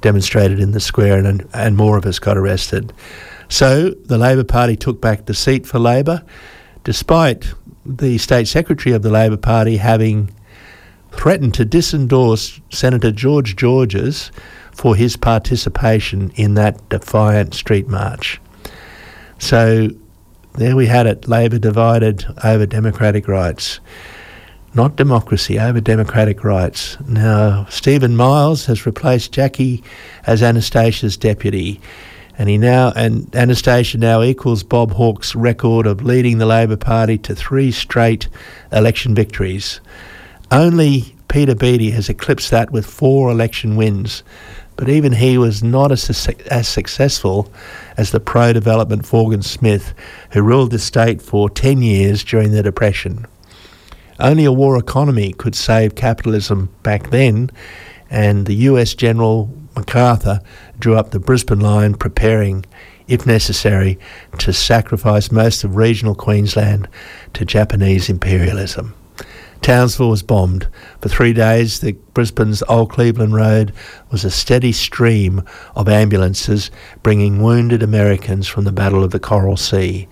demonstrated 0.00 0.60
in 0.60 0.72
the 0.72 0.80
square, 0.80 1.18
and, 1.18 1.46
and 1.52 1.76
more 1.76 1.96
of 1.96 2.06
us 2.06 2.18
got 2.18 2.36
arrested. 2.36 2.92
So 3.48 3.90
the 3.90 4.18
Labor 4.18 4.44
Party 4.44 4.76
took 4.76 5.00
back 5.00 5.26
the 5.26 5.34
seat 5.34 5.66
for 5.66 5.78
Labor, 5.78 6.22
despite 6.84 7.52
the 7.84 8.18
State 8.18 8.48
Secretary 8.48 8.94
of 8.94 9.02
the 9.02 9.10
Labor 9.10 9.36
Party 9.36 9.76
having 9.76 10.34
threatened 11.12 11.54
to 11.54 11.64
disendorse 11.64 12.60
Senator 12.70 13.10
George 13.10 13.56
Georges 13.56 14.30
for 14.72 14.94
his 14.94 15.16
participation 15.16 16.30
in 16.36 16.54
that 16.54 16.88
defiant 16.88 17.54
street 17.54 17.88
march. 17.88 18.40
So 19.38 19.88
there 20.54 20.76
we 20.76 20.86
had 20.86 21.06
it 21.06 21.28
Labor 21.28 21.58
divided 21.58 22.26
over 22.44 22.66
democratic 22.66 23.28
rights. 23.28 23.80
Not 24.76 24.94
democracy, 24.94 25.58
over 25.58 25.80
democratic 25.80 26.44
rights. 26.44 26.98
Now, 27.08 27.64
Stephen 27.70 28.14
Miles 28.14 28.66
has 28.66 28.84
replaced 28.84 29.32
Jackie 29.32 29.82
as 30.26 30.42
Annastacia's 30.42 31.16
deputy 31.16 31.80
and 32.36 32.50
he 32.50 32.58
now 32.58 32.92
and 32.94 33.22
Annastacia 33.32 33.98
now 33.98 34.22
equals 34.22 34.62
Bob 34.62 34.92
Hawke's 34.92 35.34
record 35.34 35.86
of 35.86 36.02
leading 36.02 36.36
the 36.36 36.44
Labor 36.44 36.76
Party 36.76 37.16
to 37.16 37.34
three 37.34 37.72
straight 37.72 38.28
election 38.70 39.14
victories. 39.14 39.80
Only 40.50 41.14
Peter 41.28 41.54
Beattie 41.54 41.92
has 41.92 42.10
eclipsed 42.10 42.50
that 42.50 42.70
with 42.70 42.84
four 42.84 43.30
election 43.30 43.76
wins, 43.76 44.22
but 44.76 44.90
even 44.90 45.12
he 45.12 45.38
was 45.38 45.62
not 45.62 45.90
as, 45.90 46.28
as 46.50 46.68
successful 46.68 47.50
as 47.96 48.10
the 48.10 48.20
pro-development 48.20 49.06
Forgan 49.06 49.42
Smith, 49.42 49.94
who 50.32 50.42
ruled 50.42 50.70
the 50.70 50.78
state 50.78 51.22
for 51.22 51.48
ten 51.48 51.80
years 51.80 52.22
during 52.22 52.52
the 52.52 52.62
Depression. 52.62 53.26
Only 54.18 54.44
a 54.44 54.52
war 54.52 54.78
economy 54.78 55.32
could 55.32 55.54
save 55.54 55.94
capitalism 55.94 56.70
back 56.82 57.10
then, 57.10 57.50
and 58.10 58.46
the 58.46 58.54
US 58.54 58.94
General 58.94 59.50
MacArthur 59.74 60.40
drew 60.78 60.96
up 60.96 61.10
the 61.10 61.20
Brisbane 61.20 61.60
line, 61.60 61.94
preparing, 61.94 62.64
if 63.08 63.26
necessary, 63.26 63.98
to 64.38 64.52
sacrifice 64.52 65.30
most 65.30 65.64
of 65.64 65.76
regional 65.76 66.14
Queensland 66.14 66.88
to 67.34 67.44
Japanese 67.44 68.08
imperialism. 68.08 68.94
Townsville 69.62 70.10
was 70.10 70.22
bombed. 70.22 70.68
For 71.00 71.08
three 71.08 71.32
days, 71.32 71.80
the 71.80 71.92
Brisbane's 72.14 72.62
Old 72.68 72.90
Cleveland 72.90 73.34
Road 73.34 73.72
was 74.10 74.24
a 74.24 74.30
steady 74.30 74.72
stream 74.72 75.42
of 75.74 75.88
ambulances 75.88 76.70
bringing 77.02 77.42
wounded 77.42 77.82
Americans 77.82 78.46
from 78.46 78.64
the 78.64 78.72
Battle 78.72 79.02
of 79.02 79.10
the 79.10 79.18
Coral 79.18 79.56
Sea. 79.56 80.08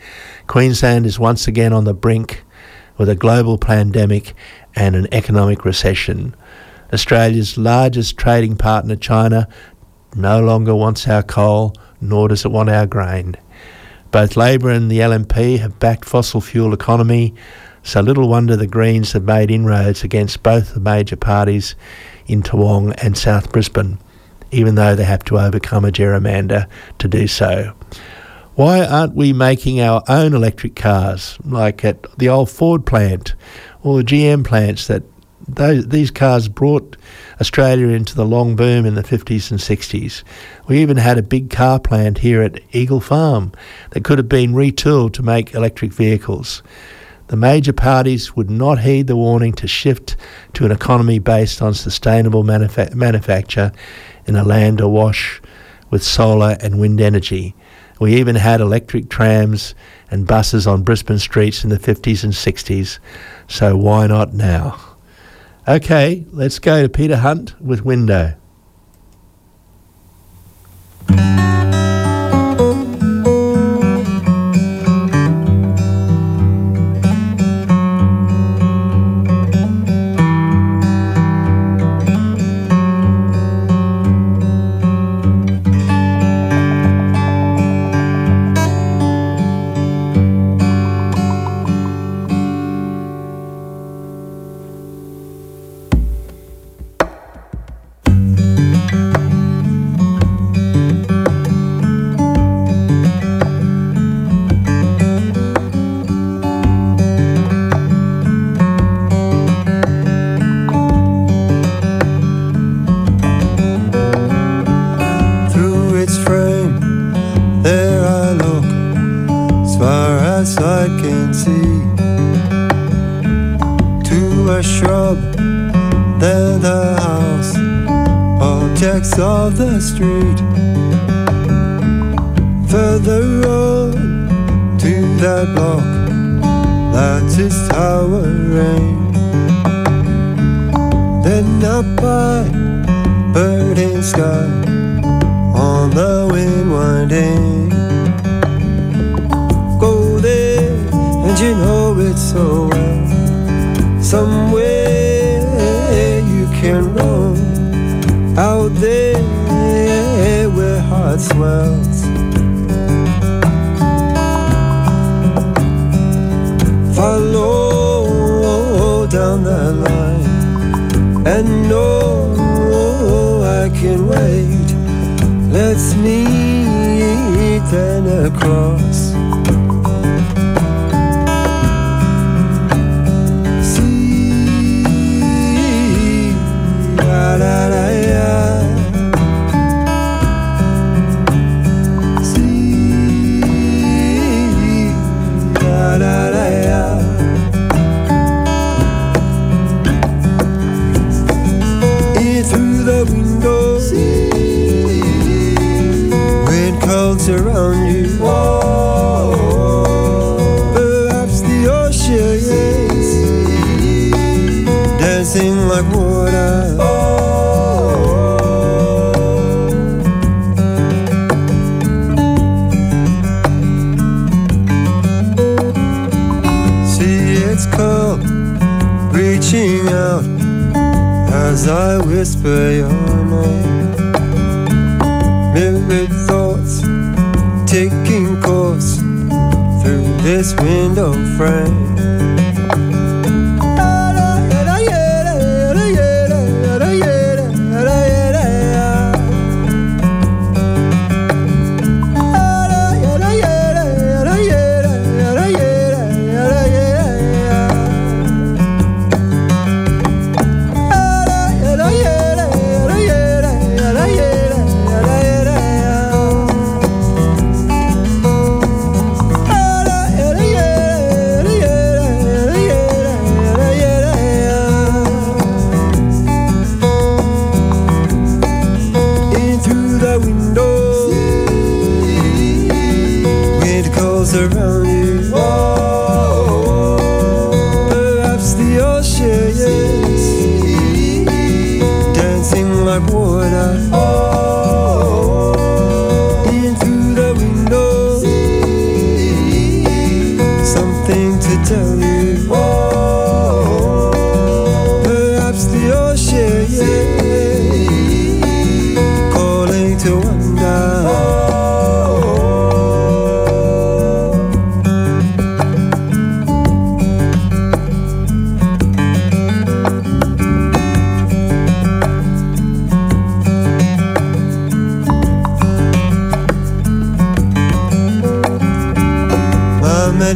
Queensland 0.46 1.06
is 1.06 1.18
once 1.18 1.46
again 1.46 1.72
on 1.72 1.84
the 1.84 1.94
brink 1.94 2.42
with 2.96 3.08
a 3.08 3.14
global 3.14 3.58
pandemic 3.58 4.34
and 4.74 4.94
an 4.96 5.08
economic 5.12 5.64
recession. 5.64 6.34
Australia's 6.92 7.58
largest 7.58 8.16
trading 8.16 8.56
partner, 8.56 8.96
China, 8.96 9.48
no 10.14 10.40
longer 10.40 10.74
wants 10.74 11.08
our 11.08 11.22
coal, 11.22 11.74
nor 12.00 12.28
does 12.28 12.44
it 12.44 12.50
want 12.50 12.70
our 12.70 12.86
grain. 12.86 13.36
Both 14.10 14.36
Labor 14.36 14.70
and 14.70 14.90
the 14.90 15.00
LNP 15.00 15.58
have 15.58 15.80
backed 15.80 16.04
fossil 16.04 16.40
fuel 16.40 16.72
economy, 16.72 17.34
so 17.82 18.00
little 18.00 18.28
wonder 18.28 18.56
the 18.56 18.66
Greens 18.66 19.12
have 19.12 19.24
made 19.24 19.50
inroads 19.50 20.04
against 20.04 20.42
both 20.42 20.74
the 20.74 20.80
major 20.80 21.16
parties 21.16 21.74
in 22.26 22.42
Toowong 22.42 22.94
and 23.02 23.18
South 23.18 23.50
Brisbane, 23.50 23.98
even 24.52 24.76
though 24.76 24.94
they 24.94 25.04
have 25.04 25.24
to 25.24 25.38
overcome 25.38 25.84
a 25.84 25.90
gerrymander 25.90 26.68
to 26.98 27.08
do 27.08 27.26
so. 27.26 27.74
Why 28.54 28.86
aren't 28.86 29.16
we 29.16 29.32
making 29.32 29.80
our 29.80 30.04
own 30.08 30.32
electric 30.32 30.76
cars, 30.76 31.36
like 31.44 31.84
at 31.84 32.06
the 32.18 32.28
old 32.28 32.48
Ford 32.48 32.86
plant 32.86 33.34
or 33.82 33.98
the 33.98 34.04
GM 34.04 34.44
plants 34.44 34.86
that 34.86 35.02
those, 35.48 35.88
these 35.88 36.12
cars 36.12 36.46
brought 36.46 36.96
Australia 37.40 37.88
into 37.88 38.14
the 38.14 38.24
long 38.24 38.54
boom 38.54 38.86
in 38.86 38.94
the 38.94 39.02
50s 39.02 39.50
and 39.50 39.58
60s. 39.58 40.22
We 40.68 40.80
even 40.80 40.96
had 40.96 41.18
a 41.18 41.22
big 41.22 41.50
car 41.50 41.80
plant 41.80 42.18
here 42.18 42.42
at 42.42 42.60
Eagle 42.72 43.00
Farm 43.00 43.50
that 43.90 44.04
could 44.04 44.18
have 44.18 44.28
been 44.28 44.54
retooled 44.54 45.14
to 45.14 45.22
make 45.24 45.52
electric 45.52 45.92
vehicles. 45.92 46.62
The 47.26 47.36
major 47.36 47.72
parties 47.72 48.36
would 48.36 48.50
not 48.50 48.80
heed 48.80 49.08
the 49.08 49.16
warning 49.16 49.52
to 49.54 49.66
shift 49.66 50.14
to 50.52 50.64
an 50.64 50.70
economy 50.70 51.18
based 51.18 51.60
on 51.60 51.74
sustainable 51.74 52.44
manufa- 52.44 52.94
manufacture 52.94 53.72
in 54.26 54.36
a 54.36 54.44
land 54.44 54.80
awash 54.80 55.42
with 55.90 56.04
solar 56.04 56.56
and 56.60 56.78
wind 56.78 57.00
energy. 57.00 57.54
We 58.00 58.14
even 58.16 58.36
had 58.36 58.60
electric 58.60 59.08
trams 59.08 59.74
and 60.10 60.26
buses 60.26 60.66
on 60.66 60.82
Brisbane 60.82 61.18
streets 61.18 61.64
in 61.64 61.70
the 61.70 61.78
50s 61.78 62.24
and 62.24 62.32
60s, 62.32 62.98
so 63.48 63.76
why 63.76 64.06
not 64.06 64.34
now? 64.34 64.78
Okay, 65.66 66.24
let's 66.32 66.58
go 66.58 66.82
to 66.82 66.88
Peter 66.88 67.16
Hunt 67.16 67.60
with 67.60 67.84
Window. 67.84 68.34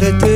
My 0.01 0.28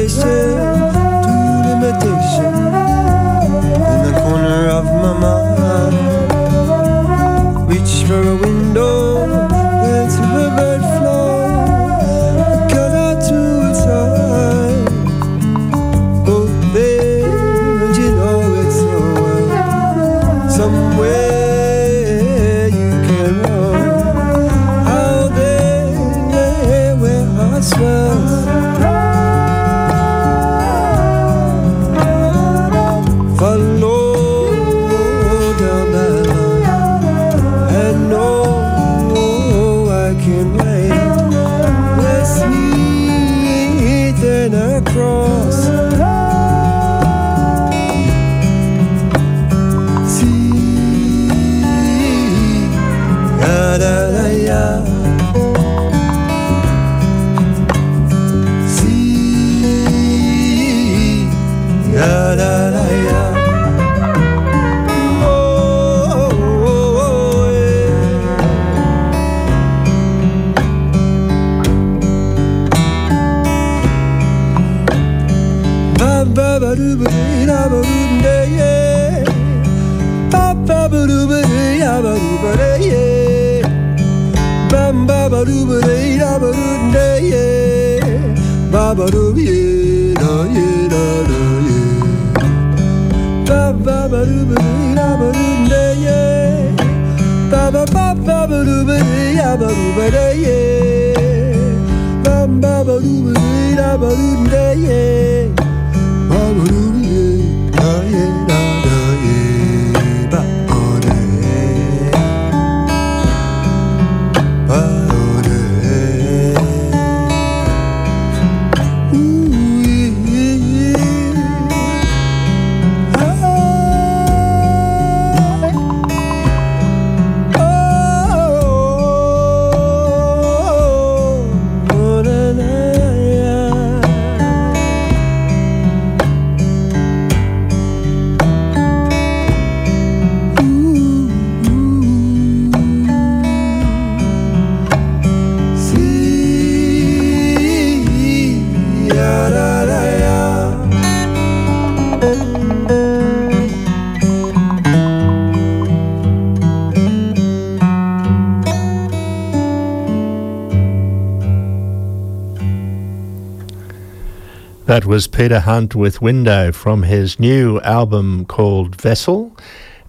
That 164.93 165.07
was 165.07 165.27
Peter 165.27 165.61
Hunt 165.61 165.95
with 165.95 166.21
Window 166.21 166.71
from 166.71 167.05
his 167.05 167.41
new 167.41 167.81
album 167.81 168.45
called 168.45 168.95
Vessel. 169.01 169.57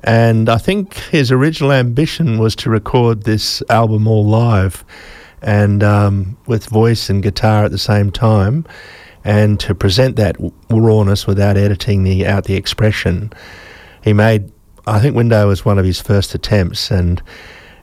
And 0.03 0.49
I 0.49 0.57
think 0.57 0.95
his 0.95 1.31
original 1.31 1.71
ambition 1.71 2.37
was 2.37 2.53
to 2.57 2.69
record 2.69 3.23
this 3.23 3.63
album 3.69 4.09
all 4.09 4.25
live 4.25 4.83
and 5.41 5.81
um, 5.83 6.35
with 6.47 6.65
voice 6.65 7.09
and 7.09 7.23
guitar 7.23 7.63
at 7.63 7.71
the 7.71 7.77
same 7.77 8.11
time 8.11 8.65
and 9.23 9.57
to 9.61 9.73
present 9.73 10.17
that 10.17 10.35
rawness 10.69 11.25
without 11.25 11.55
editing 11.55 12.03
the 12.03 12.27
out 12.27 12.43
the 12.43 12.55
expression. 12.55 13.31
He 14.03 14.11
made, 14.11 14.51
I 14.85 14.99
think 14.99 15.15
Window 15.15 15.47
was 15.47 15.63
one 15.63 15.79
of 15.79 15.85
his 15.85 16.01
first 16.01 16.35
attempts. 16.35 16.91
And 16.91 17.23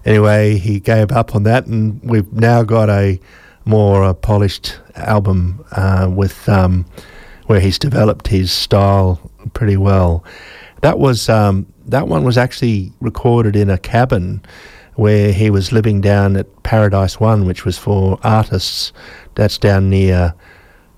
anyway, 0.05 0.59
he 0.59 0.81
gave 0.81 1.13
up 1.13 1.35
on 1.35 1.45
that, 1.45 1.65
and 1.65 1.99
we've 2.03 2.31
now 2.31 2.63
got 2.63 2.91
a 2.91 3.19
more 3.71 4.05
uh, 4.05 4.13
polished 4.13 4.79
album 4.97 5.65
uh, 5.73 6.11
with 6.13 6.49
um, 6.49 6.85
where 7.47 7.61
he's 7.61 7.79
developed 7.79 8.27
his 8.29 8.53
style 8.53 9.31
pretty 9.55 9.77
well. 9.77 10.25
That 10.83 10.99
was 10.99 11.29
um, 11.29 11.67
that 11.87 12.09
one 12.09 12.25
was 12.25 12.37
actually 12.37 12.93
recorded 13.01 13.57
in 13.57 13.71
a 13.71 13.79
cabin 13.79 14.43
where 14.97 15.33
he 15.33 15.51
was 15.51 15.73
living 15.73 16.01
down 16.01 16.37
at 16.37 16.63
Paradise 16.63 17.21
One, 17.21 17.47
which 17.47 17.65
was 17.65 17.79
for 17.79 18.19
artists. 18.23 18.93
That's 19.37 19.57
down 19.57 19.89
near 19.89 20.35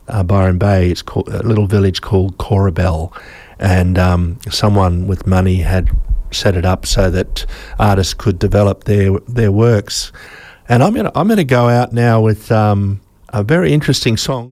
uh, 0.08 0.22
Byron 0.22 0.58
Bay. 0.58 0.90
It's 0.90 1.02
called 1.02 1.28
a 1.28 1.42
little 1.42 1.66
village 1.66 2.00
called 2.00 2.38
Coorabell, 2.38 3.12
and 3.58 3.98
um, 3.98 4.38
someone 4.50 5.06
with 5.06 5.26
money 5.26 5.56
had 5.56 5.90
set 6.32 6.56
it 6.56 6.64
up 6.64 6.86
so 6.86 7.10
that 7.10 7.44
artists 7.78 8.14
could 8.14 8.38
develop 8.38 8.84
their 8.84 9.18
their 9.28 9.52
works. 9.52 10.10
And 10.72 10.82
I'm 10.82 10.94
gonna 10.94 11.12
I'm 11.14 11.28
gonna 11.28 11.44
go 11.44 11.68
out 11.68 11.92
now 11.92 12.22
with 12.22 12.50
um, 12.50 13.02
a 13.28 13.42
very 13.42 13.74
interesting 13.74 14.16
song. 14.16 14.52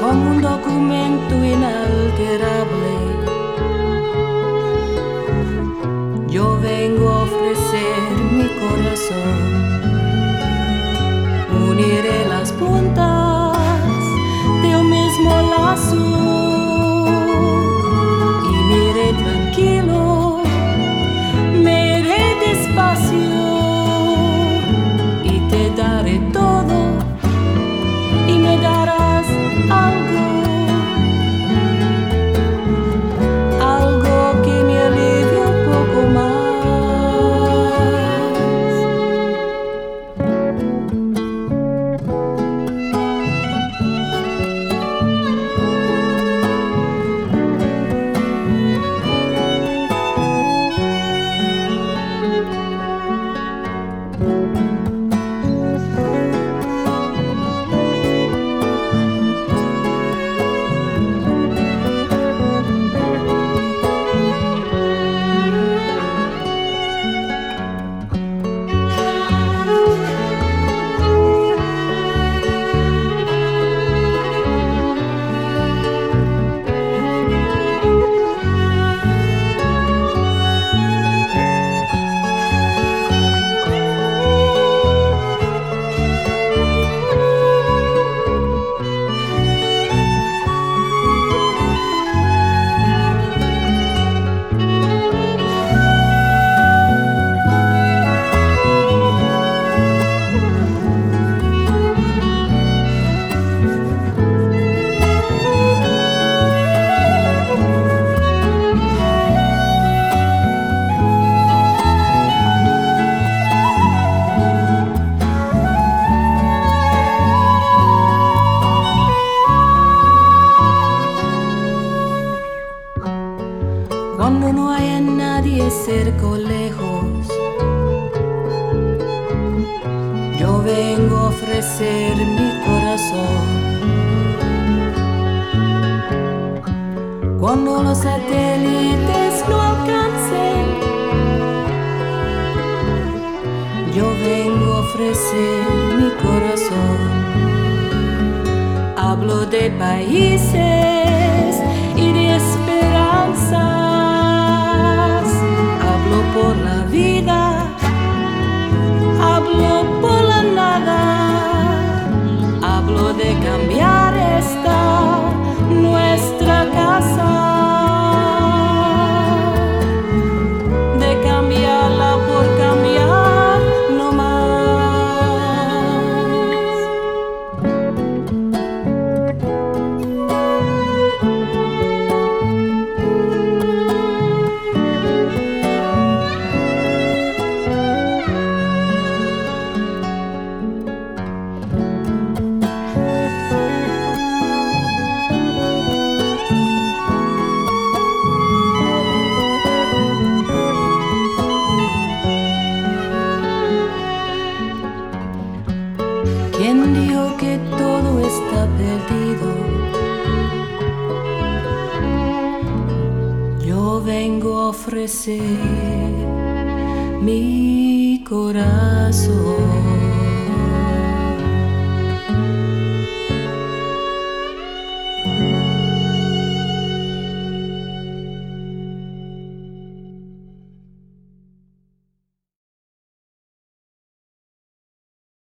Como 0.00 0.30
un 0.30 0.40
documento 0.40 1.34
inalterable. 1.44 2.94
Yo 6.28 6.58
vengo 6.60 7.08
a 7.08 7.22
ofrecer 7.24 8.10
mi 8.32 8.48
corazón. 8.60 9.69